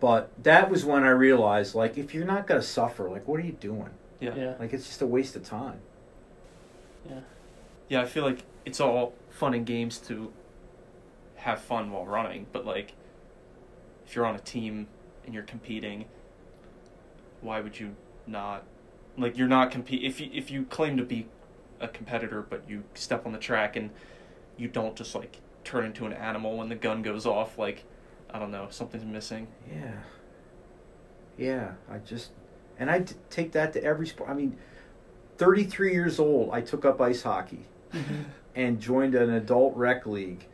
[0.00, 3.44] But that was when I realized, like, if you're not gonna suffer, like, what are
[3.44, 3.90] you doing?
[4.18, 4.34] Yeah.
[4.34, 4.54] Yeah.
[4.58, 5.80] Like, it's just a waste of time.
[7.08, 7.20] Yeah.
[7.88, 10.32] Yeah, I feel like it's all fun and games to
[11.40, 12.94] have fun while running, but like
[14.06, 14.86] if you're on a team
[15.24, 16.06] and you're competing,
[17.40, 17.94] why would you
[18.26, 18.64] not
[19.16, 21.26] like you're not compete if you if you claim to be
[21.80, 23.90] a competitor but you step on the track and
[24.56, 27.84] you don't just like turn into an animal when the gun goes off like
[28.32, 29.48] I don't know, something's missing.
[29.70, 29.92] Yeah.
[31.36, 32.30] Yeah, I just,
[32.78, 34.30] and I take that to every sport.
[34.30, 34.56] I mean,
[35.38, 38.22] 33 years old, I took up ice hockey mm-hmm.
[38.54, 40.46] and joined an adult rec league.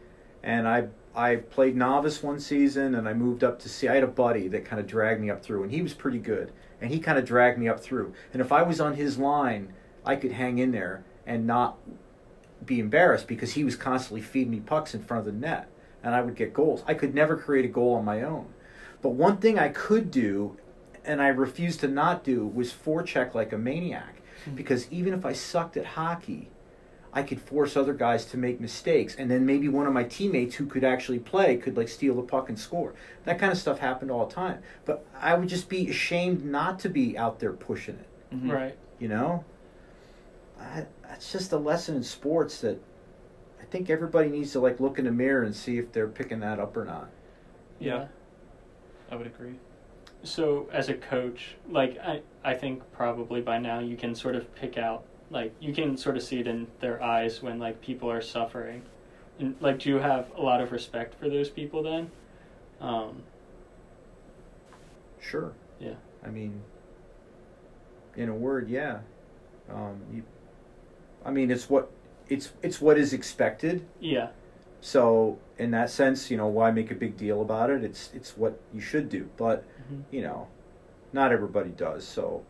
[0.43, 3.89] And I I played novice one season and I moved up to see.
[3.89, 6.18] I had a buddy that kind of dragged me up through, and he was pretty
[6.18, 6.53] good.
[6.80, 8.12] And he kind of dragged me up through.
[8.32, 9.72] And if I was on his line,
[10.05, 11.78] I could hang in there and not
[12.64, 15.70] be embarrassed because he was constantly feeding me pucks in front of the net
[16.03, 16.84] and I would get goals.
[16.87, 18.47] I could never create a goal on my own.
[19.03, 20.57] But one thing I could do
[21.05, 24.55] and I refused to not do was forecheck like a maniac hmm.
[24.55, 26.51] because even if I sucked at hockey,
[27.17, 30.55] I could force other guys to make mistakes and then maybe one of my teammates
[30.57, 32.93] who could actually play could like steal the puck and score.
[33.25, 34.59] That kind of stuff happened all the time.
[34.85, 38.35] But I would just be ashamed not to be out there pushing it.
[38.35, 38.53] Mhm.
[38.53, 38.77] Right.
[38.99, 39.47] You know,
[40.61, 42.79] I, that's just a lesson in sports that
[43.62, 46.41] I think everybody needs to like look in the mirror and see if they're picking
[46.41, 47.09] that up or not.
[47.79, 48.09] Yeah.
[49.11, 49.55] I would agree.
[50.23, 54.55] So as a coach, like I, I think probably by now you can sort of
[54.55, 58.11] pick out like you can sort of see it in their eyes when like people
[58.11, 58.83] are suffering.
[59.39, 62.11] And like do you have a lot of respect for those people then?
[62.81, 63.22] Um
[65.20, 65.53] Sure.
[65.81, 65.95] Yeah.
[66.24, 66.62] I mean,
[68.16, 69.01] in a word, yeah.
[69.70, 70.22] Um, you,
[71.24, 71.91] I mean, it's what
[72.29, 73.87] it's it's what is expected.
[74.01, 74.29] yeah.
[74.81, 77.83] So in that sense, you know, why make a big deal about it?
[77.83, 79.29] It's it's what you should do.
[79.37, 80.03] But Mhm.
[80.12, 80.47] you know,
[81.12, 82.07] not everybody does.
[82.07, 82.45] So,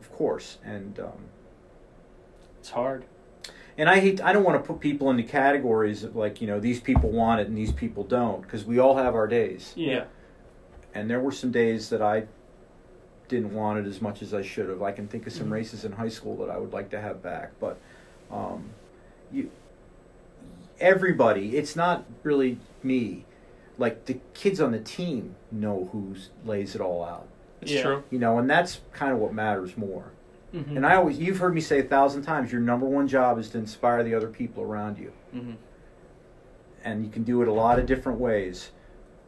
[0.00, 1.28] of course, and um,
[2.60, 3.04] It's hard.
[3.78, 6.60] and I hate I don't want to put people into categories of like you know
[6.60, 9.72] these people want it and these people don't because we all have our days.
[9.76, 10.04] Yeah.
[10.94, 12.24] and there were some days that I
[13.28, 14.82] didn't want it as much as I should have.
[14.82, 15.52] I can think of some Mhm.
[15.52, 17.78] races in high school that I would like to have back, but
[18.30, 18.70] um,
[19.32, 19.50] you,
[20.80, 23.24] everybody, it's not really me.
[23.78, 27.28] Like the kids on the team know who lays it all out,
[27.62, 27.82] It's Yeah.
[27.82, 28.02] true.
[28.10, 30.10] you know, and that's kind of what matters more.
[30.54, 30.76] Mhm.
[30.76, 33.50] And I always, you've heard me say a thousand times, your number one job is
[33.50, 35.52] to inspire the other people around you hmm
[36.82, 38.70] and you can do it a lot of different ways.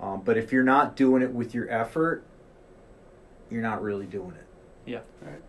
[0.00, 2.24] Um, but if you're not doing it with your effort,
[3.50, 4.46] you're not really doing it.
[4.90, 5.00] Yeah.
[5.20, 5.42] Right.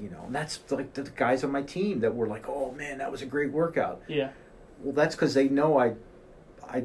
[0.00, 2.98] You know, and that's like the guys on my team that were like, "Oh man,
[2.98, 4.30] that was a great workout." Yeah.
[4.82, 5.94] Well, that's because they know I,
[6.68, 6.84] I,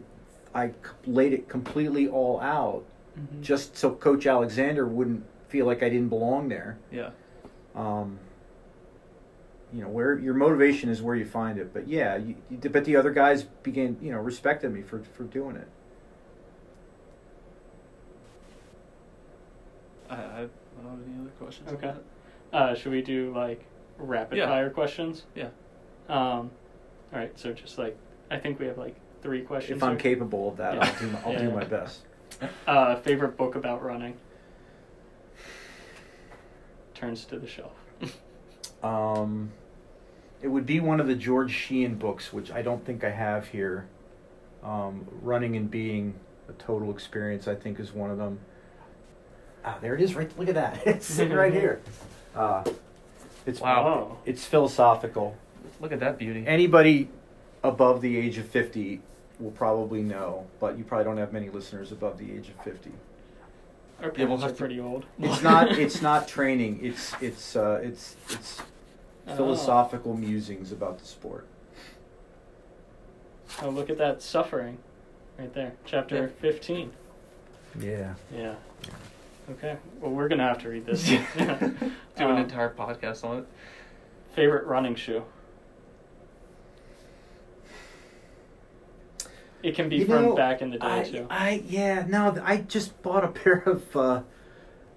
[0.54, 0.72] I
[1.08, 2.84] laid it completely all out
[3.20, 3.42] Mhm.
[3.42, 6.78] just so Coach Alexander wouldn't feel like I didn't belong there.
[6.92, 7.10] Yeah.
[7.76, 8.20] Um,
[9.74, 11.74] you know, where your motivation is where you find it.
[11.74, 15.24] But yeah, you, you, but the other guys began, you know, respected me for for
[15.24, 15.68] doing it.
[20.10, 20.18] I, I
[20.82, 21.70] don't have any other questions.
[21.72, 21.94] Okay.
[22.52, 23.64] Uh, should we do like
[23.98, 24.48] rapid Yeah.
[24.48, 25.24] fire questions?
[25.36, 25.48] Yeah.
[26.08, 26.52] Um,
[27.12, 27.38] all right.
[27.40, 27.98] So just like
[28.30, 29.78] I think we have like three questions.
[29.78, 30.00] If I'm here.
[30.16, 30.86] capable of that, Yeah.
[30.86, 31.54] I'll do my, I'll Yeah, do yeah.
[31.56, 32.00] my best.
[32.68, 34.16] Uh, favorite book about running.
[36.94, 37.74] Turns to the shelf.
[38.84, 39.52] Um,
[40.42, 43.48] it would be one of the George Sheehan books, which I don't think I have
[43.48, 43.88] here.
[44.64, 46.14] Um, Running and Being
[46.50, 48.40] a Total Experience, I think, is one of them.
[49.66, 50.16] Ah, there it is.
[50.16, 50.82] Right, look at that.
[50.86, 51.82] It's sitting right here.
[52.36, 52.64] Uh,
[53.46, 53.88] it's Wow.
[53.88, 54.18] Oh.
[54.26, 55.38] It's philosophical.
[55.80, 56.44] Look at that beauty.
[56.46, 57.10] Anybody
[57.64, 59.02] above the age of fifty
[59.40, 62.92] will probably know, but you probably don't have many listeners above the age of fifty.
[64.04, 65.06] Our Yeah, we'll parents have are to- pretty old.
[65.20, 65.72] It's not.
[65.80, 66.80] It's not training.
[66.84, 68.62] It's it's uh, it's it's
[69.26, 69.36] Oh.
[69.38, 71.48] philosophical musings about the sport.
[73.62, 74.78] Oh, look at that suffering,
[75.40, 75.74] right there.
[75.86, 76.28] Chapter Yeah.
[76.42, 76.92] fifteen.
[77.80, 78.16] Yeah.
[78.36, 78.56] Yeah.
[79.52, 79.78] Okay.
[80.02, 81.08] Well, we're gonna have to read this.
[81.08, 83.46] Do an Um, entire podcast on it.
[84.34, 85.24] Favorite running shoe.
[89.64, 91.28] It can be You from know, back in the day I, too.
[91.30, 94.22] I yeah no I just bought a pair of uh,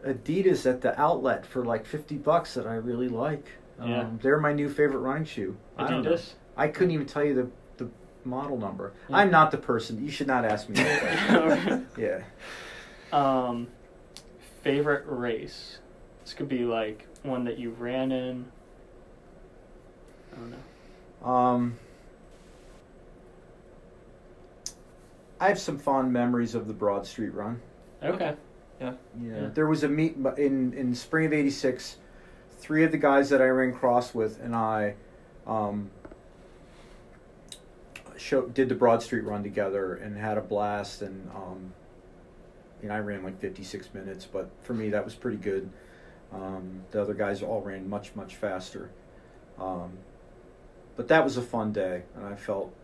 [0.05, 3.47] Adidas at the outlet for like fifty bucks that I really like.
[3.79, 4.09] Um, Yeah.
[4.21, 5.57] They're my new favorite running shoe.
[5.79, 6.11] I don't know.
[6.11, 6.33] Adidas.
[6.57, 7.91] I couldn't even tell you the the
[8.25, 8.93] model number.
[9.09, 9.19] Yeah.
[9.19, 10.05] I'm not the person.
[10.05, 10.77] You should not ask me.
[10.77, 11.87] That question.
[11.97, 12.23] yeah.
[13.13, 13.69] Um,
[14.63, 15.79] favorite race.
[16.25, 18.47] This could be like one that you ran in.
[20.33, 21.27] I don't know.
[21.29, 21.79] Um,
[25.41, 27.61] I have some fond memories of the Broad Street Run.
[28.03, 28.35] Okay.
[28.81, 28.93] Yeah.
[29.21, 29.41] Yeah.
[29.43, 29.49] Yeah.
[29.49, 31.97] There was a meet in in spring of '86.
[32.59, 34.95] Three of the guys that I ran cross with and I,
[35.47, 35.91] um,
[38.17, 41.03] show, did the Broad Street Run together and had a blast.
[41.03, 41.75] And um,
[42.83, 45.71] you know, I ran like 56 minutes, but for me that was pretty good.
[46.33, 48.91] Um, the other guys all ran much much faster.
[49.59, 49.99] Um,
[50.97, 52.75] but that was a fun day, and I felt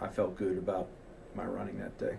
[0.00, 0.88] I felt good about
[1.34, 2.16] my running that day.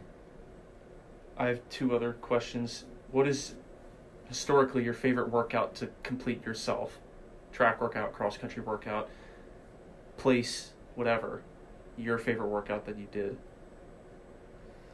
[1.37, 2.85] I have two other questions.
[3.11, 3.55] What is
[4.27, 6.99] historically your favorite workout to complete yourself?
[7.51, 9.09] Track workout, cross country workout,
[10.17, 11.41] place, whatever.
[11.97, 13.37] Your favorite workout that you did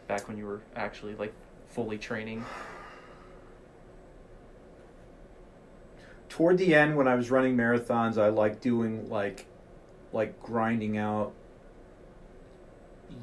[0.07, 1.33] back when you were actually like
[1.67, 2.43] fully training.
[6.31, 9.45] toward the end when I was running marathons, I liked doing like
[10.13, 11.33] like grinding out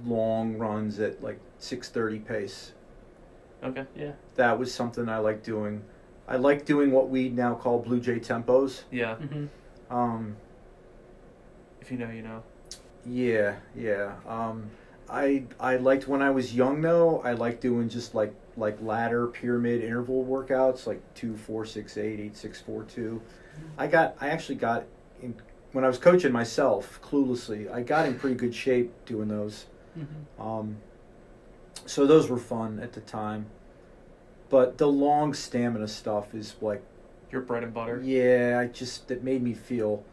[0.05, 2.73] long runs at like 6:30 pace.
[3.63, 3.85] Okay.
[3.97, 4.13] Yeah.
[4.37, 5.83] That was something I liked doing.
[6.29, 8.83] I like doing what we now call Blue Jay tempos.
[8.91, 9.17] Yeah.
[9.17, 9.47] hmm
[9.91, 10.37] Um,
[11.81, 12.43] If you know, you know.
[13.07, 14.15] yeah, yeah.
[14.27, 14.71] Um,
[15.09, 17.21] I I liked when I was young though.
[17.23, 22.21] I liked doing just like like ladder pyramid interval workouts, like two, four, six, eight,
[22.21, 23.23] eight, six, four, two.
[23.79, 24.85] I got I actually got
[25.23, 25.35] in
[25.73, 27.73] when I was coaching myself cluelessly.
[27.73, 29.67] I got in pretty good shape doing those.
[29.99, 30.41] Mhm.
[30.45, 30.77] Um,
[31.87, 33.47] so those were fun at the time.
[34.51, 36.83] But the long stamina stuff is like
[37.31, 38.01] Your bread and butter.
[38.03, 40.05] yeah, I just that made me feel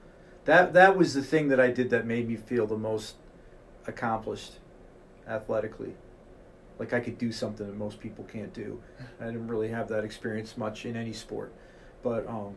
[0.46, 3.16] that that was the thing that I did that made me feel the most
[3.88, 4.60] accomplished
[5.28, 5.94] athletically.
[6.78, 8.82] Like I could do something that most people can't do.
[9.22, 11.54] I didn't really have that experience much in any sport.
[12.04, 12.56] But um,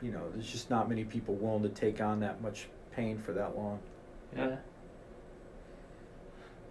[0.00, 3.32] you know, there's just not many people willing to take on that much pain for
[3.32, 3.78] that long.
[4.34, 4.56] Yeah.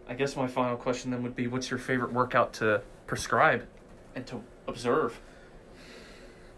[0.10, 3.66] I guess my final question then would be what's your favorite workout to prescribe
[4.16, 5.20] and to observe?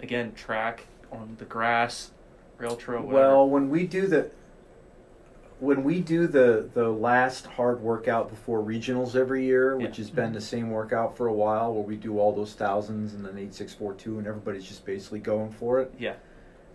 [0.02, 2.12] Again, track on the grass,
[2.58, 3.28] rail trail, whatever.
[3.28, 4.32] Well, when we do the
[5.60, 10.06] when we do the the last hard workout before regionals every year, which Yeah.
[10.06, 13.24] has been the same workout for a while, where we do all those thousands and
[13.26, 15.94] then eight six four two, and everybody's just basically going for it.
[16.00, 16.14] yeah,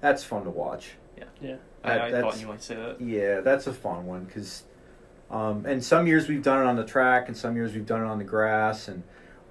[0.00, 0.92] That's fun to watch.
[1.40, 1.56] Yeah.
[1.82, 3.00] I, That- I that's- thought you might say that.
[3.00, 4.64] Yeah, that's a fun one because,
[5.30, 8.02] um, and some years we've done it on the track, and some years we've done
[8.02, 9.02] it on the grass, and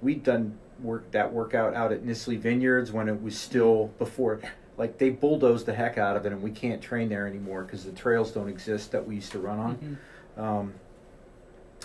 [0.02, 4.40] we've done work that workout out at Nissley Vineyards when it was still before,
[4.76, 7.84] like they bulldozed the heck out of it, and we can't train there anymore because
[7.84, 9.98] the trails don't exist that we used to run on.
[10.36, 10.42] Mhm.
[10.42, 10.74] Um,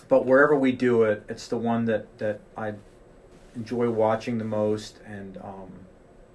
[0.07, 2.73] but wherever we do it, it's the one that that I
[3.55, 5.71] enjoy watching the most, and um,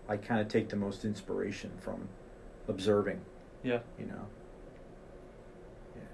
[0.09, 2.09] I kind of take the most inspiration from
[2.68, 3.20] observing.
[3.62, 4.26] Yeah, You know,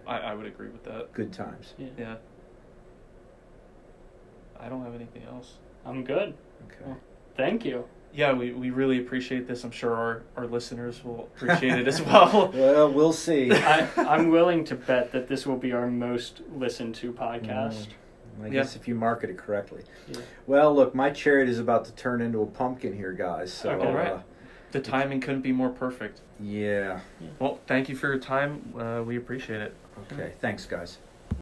[0.07, 1.13] I, I would agree with that.
[1.13, 1.75] good times.
[1.79, 1.87] Yeah.
[1.99, 2.15] Yeah.
[4.59, 5.55] I don't have anything else.
[5.85, 6.35] I'm good.
[6.67, 6.85] Okay.
[6.87, 6.99] Well,
[7.37, 7.85] Thank you.
[8.15, 9.65] Yeah, we, we really appreciate this.
[9.65, 12.51] I'm sure our, our listeners will appreciate it as well.
[12.55, 13.51] Well, we'll see.
[13.53, 17.87] I, I'm willing to bet that this will be our most listened to podcast.
[18.41, 18.51] I Yeah.
[18.51, 19.83] guess if you market it correctly.
[20.09, 20.19] Yeah.
[20.47, 23.53] Well, look, my chariot is about to turn into a pumpkin here, guys.
[23.53, 23.87] So, Okay.
[23.87, 24.13] All right.
[24.13, 24.21] uh,
[24.73, 26.21] The timing couldn't be more perfect.
[26.39, 27.01] yeah.
[27.39, 28.75] Well, thank you for your time.
[28.79, 29.75] Uh, we appreciate it.
[30.11, 30.33] Okay.
[30.41, 30.99] Thanks, guys.